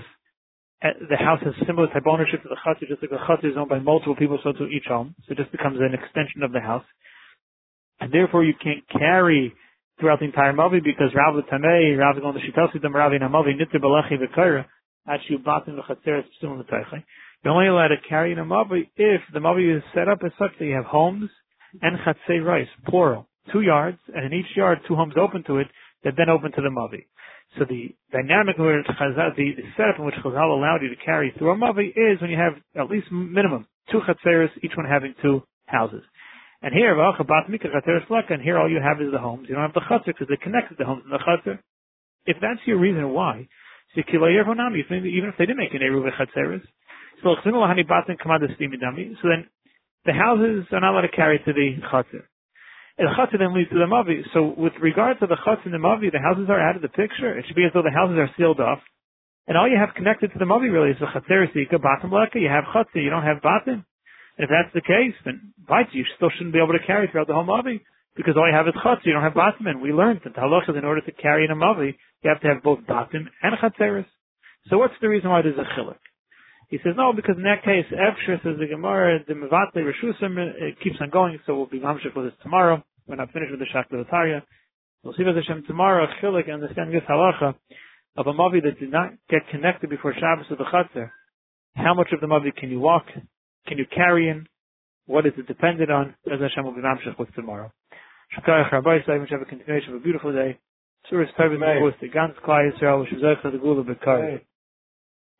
Uh, 0.84 0.92
the 1.08 1.16
house 1.16 1.40
has 1.42 1.54
similar 1.66 1.88
type 1.88 2.04
ownership 2.06 2.42
to 2.42 2.48
the 2.48 2.60
chatzer, 2.60 2.86
just 2.86 3.00
like 3.00 3.10
the 3.10 3.16
chatzer 3.24 3.50
is 3.50 3.56
owned 3.56 3.70
by 3.70 3.78
multiple 3.78 4.14
people, 4.14 4.38
so 4.44 4.52
to 4.52 4.66
each 4.66 4.84
home. 4.86 5.14
So 5.24 5.32
it 5.32 5.38
just 5.38 5.50
becomes 5.50 5.78
an 5.80 5.96
extension 5.96 6.42
of 6.42 6.52
the 6.52 6.60
house. 6.60 6.84
And 8.00 8.12
therefore 8.12 8.44
you 8.44 8.52
can't 8.62 8.84
carry 8.92 9.54
throughout 9.98 10.18
the 10.18 10.26
entire 10.26 10.52
Mavi 10.52 10.84
because 10.84 11.14
Rav 11.14 11.42
Tamei, 11.50 11.96
Rav 11.96 12.20
going 12.20 12.34
to 12.34 12.40
Shitasi 12.40 12.82
Dam 12.82 12.94
Ravi 12.94 13.18
Namavi 13.18 13.56
Nitzer 13.56 13.80
Balachi 13.80 14.20
V'Kaira 14.20 14.66
actually 15.08 15.38
Batim 15.38 15.78
V'Chatzeres 15.78 16.24
P'sum 16.42 16.62
V'Teichai. 16.62 17.02
You're 17.42 17.54
only 17.54 17.68
allowed 17.68 17.88
to 17.88 17.96
carry 18.06 18.32
in 18.32 18.38
a 18.38 18.44
Mavi 18.44 18.90
if 18.96 19.22
the 19.32 19.38
Mavi 19.38 19.76
is 19.76 19.82
set 19.94 20.08
up 20.08 20.18
as 20.24 20.32
such 20.38 20.50
that 20.58 20.64
you 20.66 20.74
have 20.74 20.84
homes 20.84 21.30
and 21.80 21.98
Chatzei 21.98 22.44
rice, 22.44 22.68
plural, 22.88 23.26
two 23.52 23.62
yards, 23.62 23.98
and 24.14 24.24
in 24.26 24.38
each 24.38 24.56
yard 24.56 24.80
two 24.86 24.96
homes 24.96 25.14
open 25.16 25.44
to 25.44 25.58
it 25.58 25.68
that 26.02 26.14
then 26.16 26.28
open 26.28 26.52
to 26.52 26.60
the 26.60 26.68
Mavi. 26.68 27.06
So 27.58 27.64
the 27.68 27.94
dynamic 28.10 28.58
which 28.58 28.86
Chazal, 28.98 29.36
the, 29.36 29.54
the 29.56 29.62
setup 29.76 29.98
in 29.98 30.04
which 30.04 30.14
Chazal 30.16 30.56
allowed 30.56 30.82
you 30.82 30.88
to 30.88 30.96
carry 31.04 31.32
through 31.38 31.52
a 31.52 31.56
Mavi 31.56 31.88
is 31.94 32.20
when 32.20 32.30
you 32.30 32.36
have 32.36 32.54
at 32.74 32.90
least 32.90 33.10
minimum 33.12 33.66
two 33.90 34.00
Chatzeres, 34.00 34.50
each 34.62 34.72
one 34.76 34.86
having 34.86 35.14
two 35.22 35.42
houses. 35.66 36.02
And 36.64 36.72
here, 36.72 36.98
and 36.98 38.42
here 38.42 38.58
all 38.58 38.70
you 38.70 38.80
have 38.80 39.00
is 39.02 39.12
the 39.12 39.18
homes. 39.18 39.46
You 39.48 39.54
don't 39.54 39.64
have 39.64 39.74
the 39.74 39.82
chutzner 39.82 40.06
because 40.06 40.28
they 40.30 40.36
connected 40.38 40.78
the 40.78 40.86
homes 40.86 41.02
and 41.04 41.12
the 41.12 41.18
chutzner. 41.18 41.58
If 42.24 42.38
that's 42.40 42.60
your 42.64 42.78
reason 42.78 43.10
why, 43.10 43.46
even 43.94 45.28
if 45.28 45.36
they 45.36 45.44
didn't 45.44 45.58
make 45.58 45.74
an 45.74 45.82
eruv 45.82 46.08
chatzeres, 46.16 46.62
so 47.22 47.36
so 47.44 47.50
then 49.28 49.46
the 50.06 50.12
houses 50.12 50.66
are 50.72 50.80
not 50.80 50.92
allowed 50.92 51.02
to 51.02 51.08
carry 51.08 51.38
to 51.38 51.52
the 51.52 51.76
chutzner. 51.92 52.24
And 52.96 53.08
the 53.08 53.14
chutzner 53.18 53.38
then 53.38 53.54
leads 53.54 53.70
to 53.70 53.78
the 53.78 53.90
mavi. 53.90 54.22
So 54.32 54.54
with 54.56 54.74
regard 54.80 55.18
to 55.20 55.26
the 55.26 55.36
chutzner 55.42 55.72
and 55.72 55.74
the 55.74 55.82
mavi, 55.82 56.12
the 56.12 56.22
houses 56.22 56.46
are 56.48 56.60
out 56.60 56.76
of 56.76 56.82
the 56.82 56.92
picture. 56.92 57.36
It 57.36 57.44
should 57.46 57.56
be 57.56 57.66
as 57.66 57.72
though 57.74 57.82
the 57.82 57.90
houses 57.90 58.18
are 58.18 58.30
sealed 58.38 58.60
off. 58.60 58.78
And 59.46 59.58
all 59.58 59.68
you 59.68 59.76
have 59.76 59.94
connected 59.94 60.32
to 60.32 60.38
the 60.38 60.46
mavi 60.46 60.72
really 60.72 60.90
is 60.90 61.00
the 61.00 61.10
chatzeres, 61.10 61.52
bottom 61.82 62.12
leka. 62.12 62.38
You 62.38 62.48
have 62.48 62.64
chutzner, 62.70 63.02
you 63.02 63.10
don't 63.10 63.26
have 63.26 63.42
bottom. 63.42 63.84
And 64.36 64.44
if 64.44 64.50
that's 64.50 64.74
the 64.74 64.82
case, 64.82 65.14
then 65.24 65.54
right, 65.68 65.86
you 65.92 66.04
still 66.16 66.30
shouldn't 66.30 66.52
be 66.52 66.58
able 66.58 66.74
to 66.74 66.84
carry 66.84 67.06
throughout 67.06 67.28
the 67.28 67.34
whole 67.34 67.46
Mavi, 67.46 67.80
because 68.16 68.34
all 68.36 68.48
you 68.48 68.54
have 68.54 68.66
is 68.66 68.74
Chatz, 68.82 69.02
you 69.04 69.12
don't 69.12 69.22
have 69.22 69.34
Batim. 69.34 69.80
We 69.80 69.92
learned 69.92 70.20
that 70.24 70.34
Halacha, 70.34 70.76
in 70.76 70.84
order 70.84 71.00
to 71.00 71.12
carry 71.12 71.44
in 71.44 71.50
a 71.50 71.56
Mavi, 71.56 71.94
you 72.22 72.30
have 72.30 72.40
to 72.40 72.48
have 72.48 72.62
both 72.62 72.80
Batim 72.80 73.26
and 73.42 73.54
Chatzeris. 73.62 74.06
So 74.68 74.78
what's 74.78 74.94
the 75.00 75.08
reason 75.08 75.30
why 75.30 75.42
there's 75.42 75.58
a 75.58 75.78
Chilik? 75.78 75.98
He 76.68 76.78
says, 76.82 76.94
no, 76.96 77.12
because 77.12 77.36
in 77.36 77.44
that 77.44 77.62
case, 77.62 77.86
Efshir 77.92 78.42
says 78.42 78.56
the 78.58 78.66
Gemara, 78.66 79.20
the 79.26 79.34
Mevatle 79.34 79.84
Rishusim, 79.84 80.38
it 80.38 80.80
keeps 80.82 80.96
on 81.00 81.10
going, 81.10 81.38
so 81.46 81.56
we'll 81.56 81.66
be 81.66 81.80
Mamshik 81.80 82.16
with 82.16 82.26
this 82.26 82.34
tomorrow. 82.42 82.82
We're 83.06 83.16
not 83.16 83.32
finished 83.32 83.50
with 83.50 83.60
the 83.60 83.66
Shakla 83.66 84.42
We'll 85.02 85.14
see 85.14 85.24
with 85.24 85.36
Hashem 85.36 85.64
tomorrow, 85.66 86.06
Chilik, 86.22 86.52
understand 86.52 86.92
this 86.92 87.02
halacha 87.08 87.54
of 88.16 88.26
a 88.26 88.32
Mavi 88.32 88.62
that 88.62 88.80
did 88.80 88.90
not 88.90 89.10
get 89.28 89.42
connected 89.50 89.90
before 89.90 90.14
Shabbos 90.14 90.46
with 90.48 90.58
the 90.58 90.64
Chatzer. 90.64 91.10
How 91.76 91.92
much 91.92 92.08
of 92.12 92.20
the 92.20 92.26
Mavi 92.26 92.54
can 92.56 92.70
you 92.70 92.80
walk? 92.80 93.04
Can 93.66 93.76
you 93.76 93.84
carry 93.94 94.30
in? 94.30 94.46
What 95.06 95.26
is 95.26 95.32
it 95.36 95.46
dependent 95.46 95.90
on? 95.90 96.14
As 96.32 96.40
Hashem 96.40 96.64
will 96.64 96.74
be 96.74 96.80
mamshach 96.80 97.18
with 97.18 97.34
tomorrow. 97.34 97.70
Shakayach 98.38 98.72
Rabbi 98.72 99.00
Yisrael, 99.00 99.28
have 99.30 99.42
a 99.42 99.44
continuation 99.44 99.90
of 99.90 99.96
a 99.96 100.02
beautiful 100.02 100.32
day. 100.32 100.58
Surah 101.10 101.26
with 101.82 101.94
the 102.00 102.08
Gans 102.08 102.34
Klai 102.46 102.70
Yisrael, 102.70 103.04
is 103.04 103.20
the 103.20 103.58
Gula 103.58 103.84
Bekar. 103.84 104.40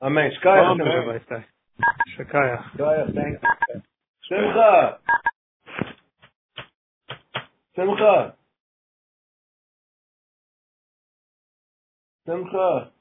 אמן. 0.02 0.30
שקייח 0.30 0.64
שם 0.76 0.84
בביתה. 1.04 1.34
שקייח. 2.06 2.76
שמחה. 4.20 4.96
שמחה. 7.76 8.30
שמחה. 12.26 12.94